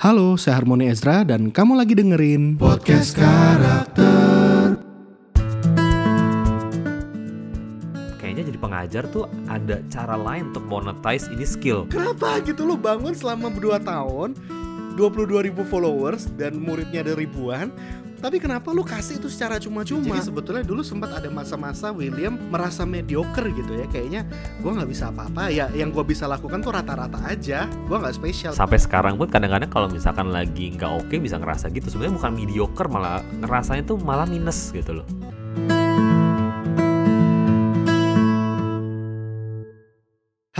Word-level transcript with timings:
Halo, 0.00 0.32
saya 0.40 0.56
Harmoni 0.56 0.88
Ezra 0.88 1.28
dan 1.28 1.52
kamu 1.52 1.76
lagi 1.76 1.92
dengerin 1.92 2.56
Podcast 2.56 3.12
Karakter. 3.12 4.80
Kayaknya 8.16 8.48
jadi 8.48 8.58
pengajar 8.64 9.04
tuh 9.12 9.28
ada 9.44 9.84
cara 9.92 10.16
lain 10.16 10.56
untuk 10.56 10.64
monetize 10.72 11.28
ini 11.28 11.44
skill. 11.44 11.84
Kenapa 11.92 12.40
gitu 12.40 12.64
lo 12.64 12.80
bangun 12.80 13.12
selama 13.12 13.52
2 13.52 13.76
tahun, 13.84 14.40
22 14.96 15.52
ribu 15.52 15.68
followers 15.68 16.32
dan 16.40 16.56
muridnya 16.56 17.04
ada 17.04 17.12
ribuan, 17.12 17.68
tapi 18.20 18.36
kenapa 18.36 18.68
lu 18.70 18.84
kasih 18.84 19.16
itu 19.16 19.32
secara 19.32 19.56
cuma-cuma? 19.56 20.04
Jadi 20.04 20.20
sebetulnya 20.20 20.60
dulu 20.60 20.84
sempat 20.84 21.16
ada 21.16 21.32
masa-masa 21.32 21.88
William 21.88 22.36
merasa 22.52 22.84
mediocre 22.84 23.48
gitu 23.56 23.72
ya. 23.74 23.88
Kayaknya 23.88 24.28
gue 24.60 24.70
nggak 24.70 24.90
bisa 24.92 25.08
apa-apa. 25.08 25.48
Ya 25.48 25.72
yang 25.72 25.88
gue 25.90 26.04
bisa 26.04 26.28
lakukan 26.28 26.60
tuh 26.60 26.76
rata-rata 26.76 27.16
aja. 27.24 27.64
Gue 27.88 27.96
nggak 27.96 28.14
spesial. 28.20 28.52
Sampai 28.52 28.76
sekarang 28.76 29.16
pun 29.16 29.32
kadang-kadang 29.32 29.72
kalau 29.72 29.88
misalkan 29.88 30.28
lagi 30.28 30.76
nggak 30.76 30.92
oke 31.00 31.16
bisa 31.16 31.40
ngerasa 31.40 31.72
gitu. 31.72 31.88
Sebenarnya 31.88 32.14
bukan 32.20 32.32
mediocre 32.36 32.86
malah 32.92 33.24
ngerasanya 33.40 33.82
tuh 33.88 33.96
malah 33.96 34.28
minus 34.28 34.70
gitu 34.76 35.00
loh. 35.00 35.08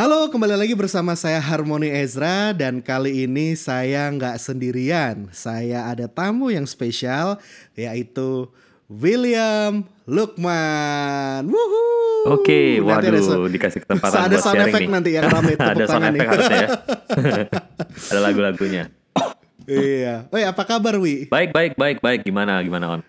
Halo, 0.01 0.33
kembali 0.33 0.57
lagi 0.57 0.73
bersama 0.73 1.13
saya 1.13 1.37
Harmoni 1.37 1.93
Ezra 1.93 2.57
dan 2.57 2.81
kali 2.81 3.29
ini 3.29 3.53
saya 3.53 4.09
nggak 4.09 4.41
sendirian. 4.41 5.29
Saya 5.29 5.93
ada 5.93 6.09
tamu 6.09 6.49
yang 6.49 6.65
spesial 6.65 7.37
yaitu 7.77 8.49
William 8.89 9.85
Lukman. 10.09 11.45
Wuhu. 11.45 11.85
Oke, 12.33 12.81
waduh 12.81 13.13
ada, 13.13 13.53
dikasih 13.53 13.85
kesempatan 13.85 14.25
ada 14.25 14.41
buat 14.41 14.45
sound 14.49 14.65
effect 14.65 14.89
nih. 14.89 14.95
nanti 14.97 15.11
yang 15.13 15.29
rame 15.29 15.53
Ada 15.77 15.85
sound 15.85 16.05
effect 16.09 16.29
harusnya 16.33 16.57
ya. 16.65 16.69
ada 18.17 18.21
lagu-lagunya. 18.25 18.85
iya. 19.69 20.25
Woi, 20.33 20.49
apa 20.49 20.65
kabar 20.65 20.97
Wi? 20.97 21.29
Baik, 21.29 21.53
baik, 21.53 21.77
baik, 21.77 22.01
baik. 22.01 22.25
Gimana, 22.25 22.57
gimana 22.65 22.97
On? 22.97 23.01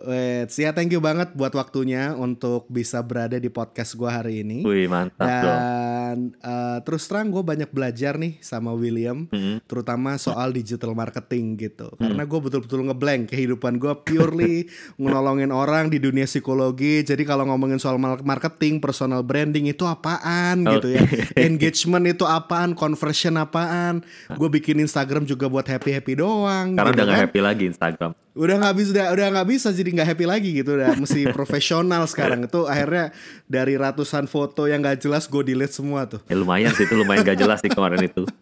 Wait, 0.00 0.48
ya 0.56 0.72
thank 0.72 0.88
you 0.88 1.02
banget 1.02 1.36
buat 1.36 1.52
waktunya 1.52 2.16
untuk 2.16 2.64
bisa 2.72 3.04
berada 3.04 3.36
di 3.36 3.52
podcast 3.52 3.92
gue 3.92 4.08
hari 4.08 4.40
ini. 4.40 4.64
Wih 4.64 4.88
mantap 4.88 5.28
Dan 5.28 6.32
uh, 6.40 6.80
terus 6.80 7.04
terang 7.04 7.28
gue 7.28 7.44
banyak 7.44 7.68
belajar 7.68 8.16
nih 8.16 8.40
sama 8.40 8.72
William, 8.72 9.28
mm 9.28 9.36
-hmm. 9.36 9.56
terutama 9.68 10.16
soal 10.16 10.56
digital 10.56 10.96
marketing 10.96 11.60
gitu. 11.60 11.92
Mm. 12.00 12.00
Karena 12.00 12.22
gue 12.24 12.40
betul-betul 12.40 12.80
ngeblank 12.88 13.22
kehidupan 13.36 13.76
gue 13.76 13.92
purely 14.00 14.56
menolongin 15.02 15.52
orang 15.52 15.92
di 15.92 16.00
dunia 16.00 16.24
psikologi. 16.24 17.04
Jadi 17.04 17.28
kalau 17.28 17.44
ngomongin 17.52 17.76
soal 17.76 18.00
marketing, 18.00 18.80
personal 18.80 19.20
branding 19.20 19.68
itu 19.68 19.84
apaan 19.84 20.64
okay. 20.64 20.72
gitu 20.80 20.88
ya, 20.96 21.02
engagement 21.48 22.08
itu 22.08 22.24
apaan, 22.24 22.72
conversion 22.72 23.36
apaan. 23.36 24.00
Gue 24.32 24.48
bikin 24.48 24.80
Instagram 24.80 25.28
juga 25.28 25.52
buat 25.52 25.68
happy 25.68 25.92
happy 25.92 26.16
doang. 26.16 26.72
Karena 26.72 26.88
gitu 26.88 26.96
udah 26.96 27.04
kan. 27.04 27.12
gak 27.12 27.22
happy 27.28 27.40
lagi 27.44 27.64
Instagram 27.68 28.12
udah 28.30 28.56
nggak 28.62 28.74
bisa 28.78 28.90
udah 28.94 29.06
udah 29.10 29.26
nggak 29.34 29.48
bisa 29.50 29.68
jadi 29.74 29.90
nggak 29.90 30.08
happy 30.14 30.24
lagi 30.26 30.50
gitu 30.62 30.78
udah 30.78 30.94
mesti 30.94 31.26
profesional 31.36 32.06
sekarang 32.06 32.46
itu 32.46 32.62
akhirnya 32.62 33.10
dari 33.50 33.74
ratusan 33.74 34.30
foto 34.30 34.70
yang 34.70 34.78
nggak 34.78 35.02
jelas 35.02 35.26
gue 35.26 35.42
delete 35.42 35.74
semua 35.74 36.06
tuh 36.06 36.22
ya 36.30 36.38
lumayan 36.38 36.70
sih 36.70 36.86
itu 36.86 36.94
lumayan 36.94 37.26
gak 37.26 37.38
jelas 37.42 37.58
sih 37.58 37.70
kemarin 37.70 38.06
itu 38.06 38.22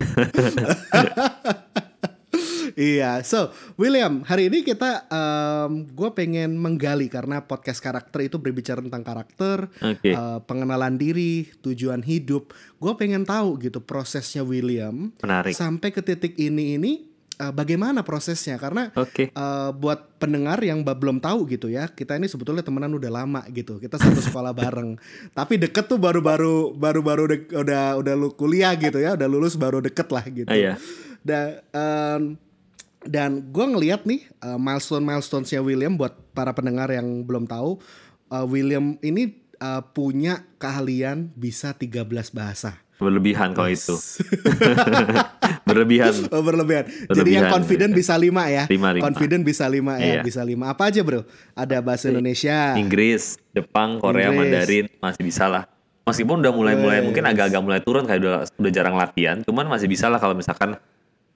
Iya, 2.78 3.26
so 3.26 3.50
William, 3.74 4.22
hari 4.22 4.46
ini 4.46 4.62
kita 4.62 5.10
um, 5.10 5.82
gue 5.82 6.14
pengen 6.14 6.54
menggali 6.62 7.10
karena 7.10 7.42
podcast 7.42 7.82
karakter 7.82 8.30
itu 8.30 8.38
berbicara 8.38 8.78
tentang 8.78 9.02
karakter, 9.02 9.66
okay. 9.82 10.14
uh, 10.14 10.38
pengenalan 10.46 10.94
diri, 10.94 11.50
tujuan 11.58 12.06
hidup. 12.06 12.54
Gue 12.78 12.94
pengen 12.94 13.26
tahu 13.26 13.58
gitu 13.58 13.82
prosesnya 13.82 14.46
William 14.46 15.10
Menarik. 15.18 15.58
sampai 15.58 15.90
ke 15.90 16.06
titik 16.06 16.38
ini 16.38 16.78
ini 16.78 17.07
uh, 17.38 17.52
bagaimana 17.54 18.02
prosesnya 18.02 18.58
karena 18.58 18.90
okay. 18.98 19.30
uh, 19.32 19.70
buat 19.70 20.18
pendengar 20.18 20.58
yang 20.60 20.82
belum 20.82 21.22
tahu 21.22 21.46
gitu 21.48 21.70
ya 21.70 21.86
kita 21.88 22.18
ini 22.18 22.26
sebetulnya 22.26 22.66
temenan 22.66 22.92
udah 22.98 23.10
lama 23.10 23.40
gitu 23.54 23.78
kita 23.78 23.96
satu 23.96 24.18
sekolah 24.18 24.50
bareng 24.52 24.98
tapi 25.38 25.56
deket 25.56 25.86
tuh 25.86 25.96
baru-baru 25.96 26.74
baru-baru 26.74 27.48
udah 27.54 27.98
udah 28.02 28.14
lu 28.18 28.34
kuliah 28.34 28.74
gitu 28.74 28.98
ya 28.98 29.14
udah 29.14 29.28
lulus 29.30 29.54
baru 29.54 29.78
deket 29.78 30.08
lah 30.10 30.24
gitu 30.26 30.50
uh, 30.50 30.58
iya. 30.58 30.74
dan 31.22 31.62
um, 31.72 32.22
dan 33.06 33.30
gue 33.54 33.66
ngeliat 33.66 34.02
nih 34.04 34.26
uh, 34.42 34.58
milestone 34.58 35.06
milestonesnya 35.06 35.62
William 35.62 35.94
buat 35.94 36.18
para 36.34 36.50
pendengar 36.50 36.90
yang 36.90 37.22
belum 37.22 37.46
tahu 37.46 37.78
uh, 38.34 38.44
William 38.44 38.98
ini 39.00 39.47
uh, 39.62 39.82
punya 39.94 40.46
keahlian 40.58 41.30
bisa 41.34 41.74
13 41.74 42.06
bahasa 42.34 42.88
Berlebihan 42.98 43.54
kalau 43.54 43.70
itu. 43.70 43.94
berlebihan. 45.68 46.10
Oh, 46.34 46.42
berlebihan. 46.42 46.90
berlebihan. 46.90 47.14
Jadi 47.14 47.30
yang 47.30 47.46
confident 47.46 47.92
bisa 47.94 48.18
lima 48.18 48.50
ya. 48.50 48.66
Lima, 48.66 48.90
lima. 48.90 49.02
Confident 49.06 49.42
bisa 49.46 49.70
lima 49.70 50.02
ya, 50.02 50.18
iya. 50.18 50.22
bisa 50.26 50.42
lima. 50.42 50.74
Apa 50.74 50.90
aja 50.90 51.06
bro? 51.06 51.22
Ada 51.54 51.78
bahasa 51.78 52.10
Indonesia, 52.10 52.74
Inggris, 52.74 53.38
Jepang, 53.54 54.02
Korea, 54.02 54.34
Inggris. 54.34 54.50
Mandarin 54.50 54.86
masih 54.98 55.22
bisa 55.22 55.46
lah. 55.46 55.70
Meskipun 56.10 56.42
udah 56.42 56.50
mulai-mulai 56.50 56.98
mungkin 57.06 57.22
agak-agak 57.22 57.62
mulai 57.62 57.80
turun 57.86 58.02
kayak 58.02 58.18
udah 58.18 58.34
udah 58.50 58.72
jarang 58.74 58.98
latihan, 58.98 59.46
cuman 59.46 59.70
masih 59.70 59.86
bisa 59.86 60.10
lah 60.10 60.18
kalau 60.18 60.34
misalkan 60.34 60.74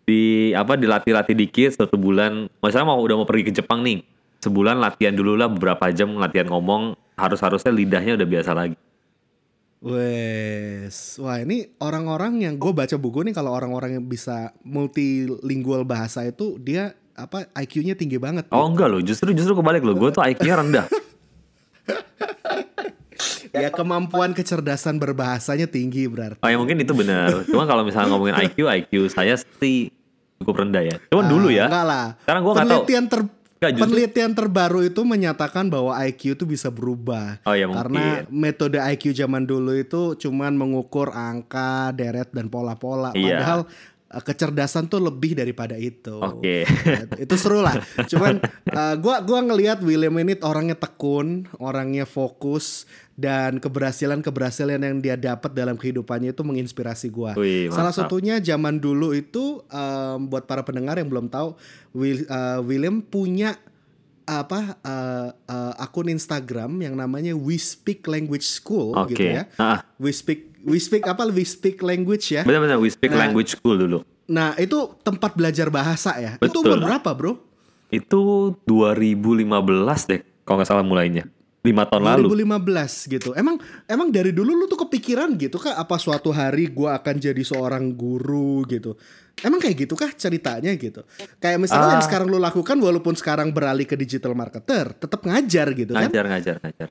di 0.03 0.51
apa 0.59 0.75
dilatih-latih 0.75 1.39
dikit 1.39 1.79
satu 1.79 1.95
bulan. 1.95 2.51
Misalnya 2.59 2.91
mau 2.91 2.99
udah 2.99 3.23
mau 3.23 3.27
pergi 3.29 3.53
ke 3.53 3.63
Jepang 3.63 3.87
nih, 3.87 4.03
sebulan 4.43 4.83
latihan 4.83 5.15
dulu 5.15 5.39
lah 5.39 5.47
beberapa 5.47 5.95
jam 5.95 6.19
latihan 6.19 6.51
ngomong 6.51 6.99
harus 7.23 7.39
harusnya 7.39 7.71
lidahnya 7.71 8.19
udah 8.19 8.29
biasa 8.29 8.51
lagi. 8.51 8.77
Wes, 9.83 11.19
wah 11.19 11.43
ini 11.43 11.75
orang-orang 11.83 12.47
yang 12.47 12.55
gue 12.55 12.71
baca 12.71 12.95
buku 12.95 13.27
nih 13.27 13.35
kalau 13.35 13.51
orang-orang 13.51 13.99
yang 13.99 14.07
bisa 14.07 14.55
multilingual 14.63 15.83
bahasa 15.83 16.23
itu 16.23 16.55
dia 16.63 16.95
apa 17.19 17.51
IQ-nya 17.59 17.99
tinggi 17.99 18.15
banget. 18.19 18.47
Oh 18.55 18.63
gitu. 18.63 18.71
enggak 18.75 18.89
loh, 18.91 19.01
justru 19.03 19.35
justru 19.35 19.59
kebalik 19.59 19.83
loh, 19.83 19.99
gue 19.99 20.11
tuh 20.15 20.23
IQ-nya 20.23 20.55
rendah. 20.63 20.87
ya 23.53 23.69
kemampuan 23.75 24.33
kecerdasan 24.33 25.03
berbahasanya 25.03 25.67
tinggi 25.67 26.07
berarti. 26.07 26.39
Oh 26.41 26.49
ya 26.49 26.57
mungkin 26.63 26.79
itu 26.79 26.95
benar. 26.95 27.43
Cuma 27.51 27.67
kalau 27.67 27.83
misalnya 27.83 28.15
ngomongin 28.15 28.39
IQ, 28.39 28.71
IQ 28.71 28.93
saya 29.11 29.35
sih 29.59 29.91
cukup 30.41 30.63
rendah 30.63 30.83
ya. 30.83 30.97
Cuman 31.11 31.27
uh, 31.27 31.31
dulu 31.31 31.49
ya. 31.51 31.67
Enggak 31.67 31.87
lah. 31.87 32.07
Sekarang 32.23 32.41
gue 32.43 32.53
nggak 32.55 32.65
tahu. 32.67 32.83
Penelitian 32.87 33.05
ter 33.11 33.21
Gak, 33.63 33.79
Penelitian 33.79 34.35
terbaru 34.35 34.83
itu 34.83 35.07
menyatakan 35.07 35.71
bahwa 35.71 35.95
IQ 36.03 36.35
itu 36.35 36.45
bisa 36.51 36.67
berubah. 36.67 37.39
Oh, 37.47 37.55
ya, 37.55 37.71
Karena 37.71 38.27
metode 38.27 38.83
IQ 38.83 39.15
zaman 39.15 39.47
dulu 39.47 39.79
itu 39.79 40.19
cuman 40.19 40.59
mengukur 40.59 41.15
angka, 41.15 41.95
deret 41.95 42.35
dan 42.35 42.51
pola-pola. 42.51 43.15
Iya. 43.15 43.39
Padahal 43.39 43.61
kecerdasan 44.21 44.93
tuh 44.93 45.01
lebih 45.01 45.33
daripada 45.33 45.79
itu. 45.81 46.21
Oke. 46.21 46.69
Okay. 46.69 47.25
itu 47.25 47.35
seru 47.41 47.65
lah. 47.65 47.81
Cuman 48.11 48.45
uh, 48.69 48.95
gua 49.01 49.25
gua 49.25 49.41
ngelihat 49.41 49.81
William 49.81 50.13
ini 50.21 50.37
orangnya 50.45 50.77
tekun, 50.77 51.49
orangnya 51.57 52.05
fokus 52.05 52.85
dan 53.17 53.57
keberhasilan-keberhasilan 53.57 54.81
yang 54.81 54.99
dia 55.01 55.17
dapat 55.17 55.57
dalam 55.57 55.81
kehidupannya 55.81 56.37
itu 56.37 56.43
menginspirasi 56.45 57.09
gua. 57.09 57.33
Wih, 57.41 57.73
Salah 57.73 57.97
satunya 57.97 58.37
zaman 58.43 58.77
dulu 58.77 59.17
itu 59.17 59.65
um, 59.73 60.19
buat 60.29 60.45
para 60.45 60.61
pendengar 60.67 61.01
yang 61.01 61.09
belum 61.09 61.33
tahu, 61.33 61.57
Will, 61.97 62.29
uh, 62.29 62.61
William 62.61 63.01
punya 63.01 63.57
apa 64.23 64.79
uh, 64.87 65.29
uh, 65.35 65.75
akun 65.83 66.07
Instagram 66.07 66.79
yang 66.79 66.95
namanya 66.95 67.35
We 67.35 67.59
Speak 67.59 68.07
Language 68.07 68.47
School 68.47 68.95
okay. 68.95 69.09
gitu 69.15 69.25
ya. 69.41 69.45
Ah. 69.59 69.83
We 69.99 70.15
Speak 70.15 70.52
We 70.63 70.79
Speak 70.79 71.05
apa 71.11 71.27
We 71.29 71.45
Speak 71.47 71.83
Language 71.83 72.35
ya. 72.35 72.43
Benar-benar 72.47 72.79
We 72.79 72.91
Speak 72.91 73.13
nah, 73.13 73.27
Language 73.27 73.59
School 73.59 73.77
dulu. 73.79 73.99
Nah, 74.31 74.55
itu 74.57 74.95
tempat 75.03 75.35
belajar 75.35 75.69
bahasa 75.69 76.15
ya. 76.19 76.39
Betul. 76.39 76.51
Itu 76.51 76.59
umur 76.67 76.81
berapa, 76.87 77.11
Bro? 77.13 77.33
Itu 77.93 78.55
2015 78.65 80.11
deh 80.11 80.21
kalau 80.47 80.57
nggak 80.63 80.69
salah 80.69 80.87
mulainya 80.87 81.29
lima 81.63 81.87
tahun 81.87 82.03
2015 82.03 82.11
lalu. 82.11 82.27
2015 83.07 83.15
gitu. 83.15 83.31
Emang 83.39 83.57
emang 83.87 84.11
dari 84.11 84.35
dulu 84.35 84.51
lu 84.51 84.67
tuh 84.67 84.83
kepikiran 84.83 85.39
gitu 85.39 85.63
kah 85.63 85.79
apa 85.79 85.95
suatu 85.95 86.35
hari 86.35 86.67
gua 86.75 86.99
akan 86.99 87.23
jadi 87.23 87.43
seorang 87.43 87.95
guru 87.95 88.67
gitu. 88.67 88.99
Emang 89.41 89.63
kayak 89.63 89.87
gitu 89.87 89.95
kah 89.95 90.11
ceritanya 90.11 90.75
gitu. 90.75 91.07
Kayak 91.39 91.63
misalnya 91.63 91.89
uh, 91.89 91.95
yang 91.99 92.05
sekarang 92.05 92.27
lu 92.29 92.43
lakukan 92.43 92.77
walaupun 92.83 93.15
sekarang 93.15 93.55
beralih 93.55 93.87
ke 93.87 93.95
digital 93.95 94.35
marketer, 94.35 94.93
tetap 94.93 95.23
ngajar 95.23 95.71
gitu 95.73 95.95
ngajar, 95.95 96.03
kan? 96.03 96.11
Ngajar, 96.11 96.25
ngajar, 96.29 96.57
ngajar. 96.67 96.89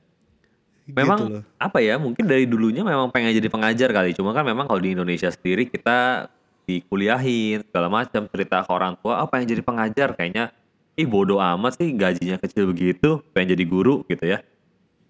Memang 0.92 1.18
gitu 1.18 1.34
loh. 1.40 1.42
apa 1.56 1.78
ya? 1.80 1.96
Mungkin 1.96 2.24
dari 2.28 2.44
dulunya 2.44 2.84
memang 2.84 3.08
pengen 3.08 3.32
jadi 3.32 3.48
pengajar 3.48 3.90
kali. 3.90 4.12
Cuma 4.12 4.36
kan 4.36 4.44
memang 4.44 4.68
kalau 4.68 4.80
di 4.80 4.92
Indonesia 4.92 5.32
sendiri 5.32 5.66
kita 5.68 6.28
dikuliahin 6.68 7.66
segala 7.66 7.88
macam 7.90 8.30
cerita 8.30 8.62
ke 8.62 8.70
orang 8.70 8.94
tua 9.02 9.18
apa 9.18 9.42
yang 9.42 9.50
jadi 9.50 9.62
pengajar 9.66 10.14
kayaknya 10.14 10.54
ih 10.94 11.10
bodoh 11.10 11.42
amat 11.42 11.74
sih 11.74 11.90
gajinya 11.90 12.38
kecil 12.38 12.70
begitu 12.70 13.18
pengen 13.34 13.58
jadi 13.58 13.64
guru 13.66 14.06
gitu 14.06 14.30
ya 14.30 14.46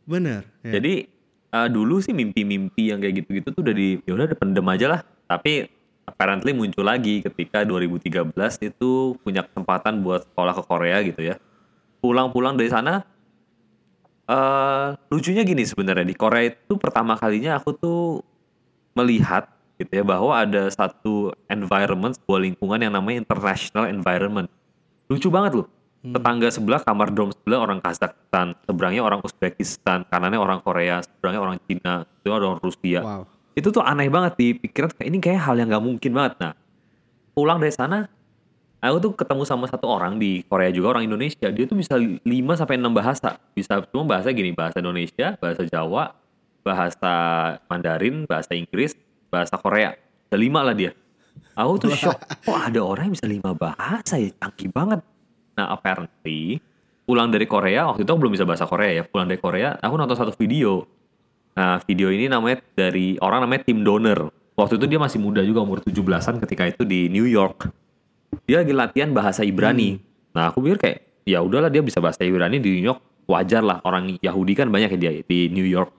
Bener. 0.06 0.46
Ya. 0.66 0.78
Jadi 0.78 1.06
uh, 1.54 1.68
dulu 1.70 2.02
sih 2.02 2.14
mimpi-mimpi 2.14 2.90
yang 2.90 2.98
kayak 2.98 3.22
gitu-gitu 3.22 3.48
tuh 3.54 3.62
udah 3.62 3.74
di 3.74 4.02
ya 4.02 4.12
udah 4.14 4.26
pendem 4.34 4.66
aja 4.66 4.86
lah. 4.98 5.00
Tapi 5.26 5.70
apparently 6.06 6.52
muncul 6.52 6.82
lagi 6.82 7.22
ketika 7.22 7.62
2013 7.62 8.34
itu 8.66 9.16
punya 9.22 9.46
kesempatan 9.46 10.02
buat 10.02 10.26
sekolah 10.26 10.54
ke 10.58 10.62
Korea 10.66 10.98
gitu 11.06 11.20
ya. 11.22 11.36
Pulang-pulang 12.02 12.58
dari 12.58 12.70
sana 12.70 13.06
uh, 14.32 14.96
lucunya 15.12 15.44
gini 15.44 15.62
sebenarnya 15.68 16.08
di 16.08 16.16
Korea 16.16 16.48
itu 16.48 16.74
pertama 16.80 17.14
kalinya 17.20 17.60
aku 17.60 17.76
tuh 17.76 18.00
melihat 18.96 19.48
gitu 19.80 19.92
ya 20.00 20.04
bahwa 20.04 20.32
ada 20.32 20.68
satu 20.72 21.32
environment 21.48 22.16
sebuah 22.16 22.40
lingkungan 22.40 22.78
yang 22.80 22.92
namanya 22.94 23.24
international 23.24 23.88
environment. 23.92 24.48
Lucu 25.10 25.28
banget 25.28 25.60
loh. 25.60 25.68
Tetangga 26.02 26.50
sebelah 26.50 26.82
kamar 26.82 27.14
dom 27.14 27.30
sebelah 27.30 27.62
orang 27.62 27.78
Kazakhstan, 27.78 28.58
seberangnya 28.66 29.06
orang 29.06 29.22
Uzbekistan, 29.22 30.02
kanannya 30.10 30.34
orang 30.34 30.58
Korea, 30.58 30.98
seberangnya 30.98 31.40
orang 31.46 31.58
Cina, 31.62 32.02
itu 32.02 32.26
orang 32.26 32.58
Rusia. 32.58 33.00
Wow. 33.06 33.22
Itu 33.54 33.70
tuh 33.70 33.86
aneh 33.86 34.10
banget 34.10 34.34
di 34.34 34.46
pikiran 34.58 34.90
kayak 34.98 35.06
ini 35.06 35.18
kayak 35.22 35.40
hal 35.46 35.54
yang 35.62 35.70
nggak 35.70 35.84
mungkin 35.84 36.10
banget. 36.10 36.42
Nah, 36.42 36.52
pulang 37.38 37.62
dari 37.62 37.70
sana 37.70 38.10
aku 38.82 38.96
tuh 38.98 39.12
ketemu 39.14 39.42
sama 39.46 39.70
satu 39.70 39.86
orang 39.86 40.18
di 40.18 40.42
Korea 40.50 40.74
juga 40.74 40.98
orang 40.98 41.06
Indonesia. 41.06 41.46
Dia 41.48 41.64
tuh 41.70 41.78
bisa 41.78 41.94
5 41.94 42.26
sampai 42.58 42.76
6 42.82 42.90
bahasa. 42.90 43.38
Bisa 43.54 43.78
cuma 43.94 44.04
bahasa 44.18 44.34
gini 44.34 44.50
bahasa 44.50 44.82
Indonesia 44.82 45.38
bahasa 45.38 45.62
Jawa 45.62 46.18
bahasa 46.66 47.12
Mandarin 47.70 48.26
bahasa 48.26 48.58
Inggris 48.58 48.98
bahasa 49.30 49.54
Korea. 49.54 49.94
Ada 50.28 50.36
lima 50.36 50.66
lah 50.66 50.74
dia. 50.74 50.90
Aku 51.54 51.78
tuh 51.78 51.94
shock. 51.94 52.18
Kok 52.44 52.58
ada 52.58 52.80
orang 52.82 53.08
yang 53.08 53.14
bisa 53.14 53.28
lima 53.30 53.54
bahasa 53.54 54.18
ya? 54.18 54.34
Canggih 54.34 54.70
banget. 54.74 55.00
Nah 55.54 55.66
apparently 55.70 56.58
pulang 57.06 57.30
dari 57.30 57.46
Korea 57.46 57.86
waktu 57.90 58.02
itu 58.02 58.10
aku 58.10 58.20
belum 58.26 58.34
bisa 58.34 58.44
bahasa 58.48 58.66
Korea 58.66 58.90
ya. 58.98 59.02
Pulang 59.06 59.30
dari 59.30 59.38
Korea 59.38 59.78
aku 59.78 59.94
nonton 59.94 60.18
satu 60.18 60.32
video. 60.34 60.84
Nah 61.54 61.78
video 61.84 62.08
ini 62.10 62.26
namanya 62.26 62.58
dari 62.74 63.20
orang 63.22 63.46
namanya 63.46 63.62
Tim 63.68 63.84
Donor 63.84 64.32
waktu 64.56 64.76
itu 64.80 64.86
dia 64.88 65.00
masih 65.00 65.18
muda 65.20 65.40
juga 65.44 65.64
umur 65.64 65.80
17-an 65.84 66.40
ketika 66.44 66.68
itu 66.68 66.82
di 66.84 67.08
New 67.08 67.24
York 67.24 67.81
dia 68.44 68.64
lagi 68.64 68.72
latihan 68.74 69.10
bahasa 69.12 69.44
Ibrani. 69.46 70.00
Nah, 70.32 70.50
aku 70.50 70.64
pikir 70.64 70.78
kayak 70.80 70.98
ya 71.28 71.38
udahlah 71.44 71.70
dia 71.70 71.84
bisa 71.84 72.02
bahasa 72.02 72.24
Ibrani 72.26 72.58
di 72.58 72.80
New 72.80 72.84
York 72.90 73.00
wajar 73.30 73.62
lah 73.62 73.78
orang 73.86 74.18
Yahudi 74.18 74.52
kan 74.58 74.66
banyak 74.68 74.92
ya 74.92 74.98
dia 74.98 75.12
di 75.22 75.48
New 75.52 75.66
York. 75.66 75.90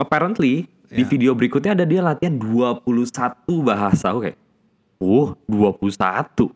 Apparently 0.00 0.68
di 0.86 1.02
Ya. 1.02 1.08
video 1.08 1.34
berikutnya 1.34 1.74
ada 1.74 1.84
dia 1.84 2.00
latihan 2.00 2.38
21 2.38 3.60
bahasa. 3.66 4.14
Aku 4.14 4.22
kayak, 4.22 4.38
"Oh, 5.02 5.34
21. 5.50 6.50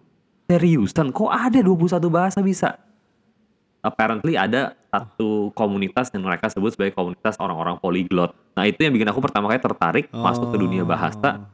Seriusan 0.47 1.11
kok 1.11 1.31
ada 1.31 1.59
21 1.61 2.09
bahasa 2.09 2.39
bisa?" 2.41 2.79
Apparently 3.81 4.37
ada 4.37 4.77
satu 4.93 5.49
komunitas 5.57 6.13
yang 6.13 6.27
mereka 6.27 6.53
sebut 6.53 6.77
sebagai 6.77 6.93
komunitas 6.93 7.41
orang-orang 7.41 7.81
polyglot. 7.81 8.37
Nah, 8.53 8.69
itu 8.69 8.77
yang 8.85 8.93
bikin 8.93 9.09
aku 9.09 9.25
pertama 9.25 9.49
kali 9.49 9.63
tertarik 9.63 10.05
masuk 10.13 10.53
ke 10.53 10.57
dunia 10.61 10.85
bahasa 10.85 11.49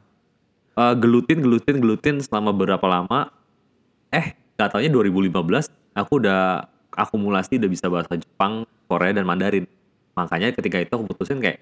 Eh, 0.77 0.93
gelutin 1.01 1.41
gelutin 1.41 1.81
gelutin 1.81 2.15
selama 2.21 2.53
berapa 2.53 2.85
lama 2.85 3.33
eh 4.13 4.33
gak 4.57 4.73
taunya 4.73 4.89
2015 4.89 5.69
aku 5.97 6.21
udah 6.21 6.65
akumulasi 6.97 7.61
udah 7.61 7.69
bisa 7.69 7.85
bahasa 7.89 8.17
Jepang 8.17 8.65
Korea 8.89 9.13
dan 9.13 9.25
Mandarin. 9.29 9.69
Makanya 10.17 10.49
ketika 10.53 10.81
itu 10.81 10.91
aku 10.93 11.05
putusin 11.13 11.37
kayak 11.37 11.61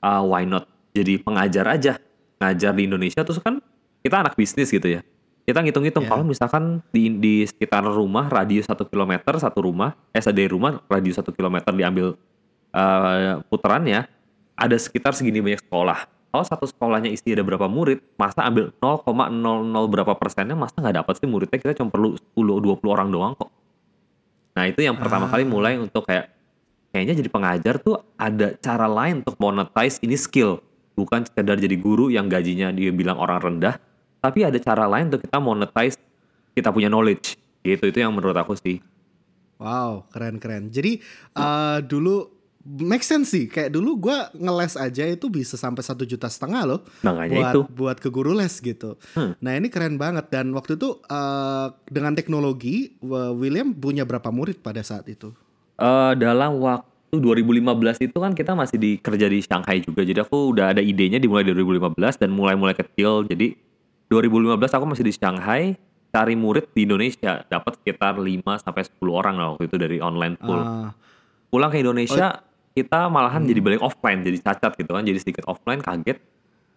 ah, 0.00 0.24
why 0.24 0.48
not? 0.48 0.64
Jadi 0.96 1.20
pengajar 1.20 1.68
aja. 1.68 2.00
Ngajar 2.40 2.72
di 2.72 2.88
Indonesia 2.88 3.20
terus 3.20 3.36
kan 3.44 3.60
kita 4.00 4.24
anak 4.24 4.34
bisnis 4.38 4.72
gitu 4.72 4.88
ya. 4.88 5.04
Kita 5.44 5.60
ngitung-ngitung. 5.60 6.06
Ya. 6.06 6.10
kalau 6.14 6.24
misalkan 6.24 6.80
di 6.94 7.12
di 7.20 7.34
sekitar 7.44 7.84
rumah 7.84 8.30
radius 8.32 8.64
satu 8.70 8.88
kilometer 8.88 9.36
satu 9.36 9.66
rumah 9.66 9.92
eh 10.14 10.22
dari 10.22 10.48
rumah 10.48 10.80
radius 10.88 11.20
satu 11.20 11.34
kilometer 11.34 11.74
diambil 11.74 12.16
eh, 12.72 13.34
putarannya 13.50 14.08
ada 14.56 14.76
sekitar 14.76 15.12
segini 15.12 15.44
banyak 15.44 15.60
sekolah. 15.60 16.19
Kalau 16.30 16.44
satu 16.46 16.62
sekolahnya 16.70 17.10
isi 17.10 17.34
ada 17.34 17.42
berapa 17.42 17.66
murid, 17.66 17.98
masa 18.14 18.46
ambil 18.46 18.70
0,00 18.78 19.02
berapa 19.90 20.14
persennya, 20.14 20.54
masa 20.54 20.78
nggak 20.78 21.02
dapat 21.02 21.14
sih 21.18 21.26
muridnya 21.26 21.58
kita 21.58 21.74
cuma 21.74 21.90
perlu 21.90 22.14
10-20 22.38 22.86
orang 22.86 23.08
doang 23.10 23.34
kok. 23.34 23.50
Nah 24.54 24.70
itu 24.70 24.86
yang 24.86 24.94
pertama 24.94 25.26
kali 25.26 25.42
mulai 25.42 25.74
untuk 25.82 26.06
kayak 26.06 26.30
kayaknya 26.94 27.18
jadi 27.18 27.30
pengajar 27.34 27.74
tuh 27.82 27.98
ada 28.14 28.54
cara 28.62 28.86
lain 28.86 29.26
untuk 29.26 29.34
monetize 29.42 29.98
ini 30.06 30.14
skill. 30.14 30.62
Bukan 30.94 31.26
sekedar 31.26 31.58
jadi 31.58 31.74
guru 31.74 32.14
yang 32.14 32.30
gajinya 32.30 32.70
dia 32.70 32.94
bilang 32.94 33.18
orang 33.18 33.42
rendah, 33.42 33.82
tapi 34.22 34.46
ada 34.46 34.58
cara 34.62 34.86
lain 34.86 35.10
untuk 35.10 35.26
kita 35.26 35.38
monetize 35.42 35.98
kita 36.54 36.70
punya 36.70 36.86
knowledge. 36.86 37.34
Gitu 37.66 37.90
itu 37.90 37.98
yang 37.98 38.14
menurut 38.14 38.38
aku 38.38 38.54
sih. 38.54 38.78
Wow, 39.60 40.08
keren-keren. 40.14 40.70
Jadi 40.70 41.02
eh, 41.36 41.78
dulu 41.84 42.39
make 42.64 43.04
sense 43.04 43.32
sih. 43.32 43.48
Kayak 43.48 43.72
dulu 43.72 44.08
gua 44.08 44.28
ngeles 44.36 44.76
aja 44.76 45.04
itu 45.08 45.26
bisa 45.32 45.56
sampai 45.56 45.80
satu 45.80 46.04
juta 46.04 46.28
setengah 46.28 46.62
loh. 46.68 46.80
Makanya 47.00 47.32
buat 47.32 47.52
itu. 47.52 47.60
buat 47.72 47.96
ke 47.98 48.08
guru 48.12 48.36
les 48.36 48.52
gitu. 48.60 49.00
Hmm. 49.16 49.32
Nah 49.40 49.56
ini 49.56 49.72
keren 49.72 49.96
banget 49.96 50.28
dan 50.28 50.52
waktu 50.52 50.76
itu 50.76 51.00
eh, 51.08 51.66
dengan 51.88 52.12
teknologi 52.12 52.94
William 53.36 53.72
punya 53.72 54.04
berapa 54.04 54.28
murid 54.28 54.60
pada 54.60 54.84
saat 54.84 55.08
itu? 55.08 55.32
Eh 55.80 56.12
dalam 56.20 56.60
waktu 56.60 57.16
2015 57.16 58.06
itu 58.06 58.18
kan 58.20 58.32
kita 58.36 58.52
masih 58.54 58.76
di 58.78 59.00
kerja 59.00 59.26
di 59.26 59.40
Shanghai 59.42 59.82
juga. 59.82 60.04
Jadi 60.04 60.20
aku 60.20 60.54
udah 60.54 60.76
ada 60.76 60.82
idenya 60.84 61.18
dimulai 61.18 61.42
dari 61.42 61.58
2015 61.58 62.20
dan 62.20 62.30
mulai-mulai 62.30 62.76
kecil. 62.76 63.26
Jadi 63.26 63.56
2015 64.12 64.76
aku 64.76 64.84
masih 64.86 65.04
di 65.06 65.14
Shanghai 65.16 65.74
cari 66.10 66.34
murid 66.34 66.74
di 66.74 66.86
Indonesia 66.86 67.46
dapat 67.46 67.78
sekitar 67.78 68.18
5 68.18 68.42
sampai 68.62 68.82
10 68.82 68.98
orang 69.10 69.34
lah 69.38 69.46
waktu 69.54 69.70
itu 69.70 69.76
dari 69.78 69.98
online 70.02 70.34
pool. 70.38 70.58
Ah, 70.60 70.90
Pulang 71.50 71.70
ke 71.74 71.82
Indonesia 71.82 72.46
kita 72.70 73.10
malahan 73.10 73.42
jadi 73.42 73.58
balik 73.58 73.82
offline 73.82 74.22
jadi 74.22 74.38
cacat 74.40 74.72
gitu 74.78 74.90
kan. 74.94 75.02
Jadi 75.02 75.18
sedikit 75.18 75.44
offline 75.46 75.82
kaget. 75.82 76.18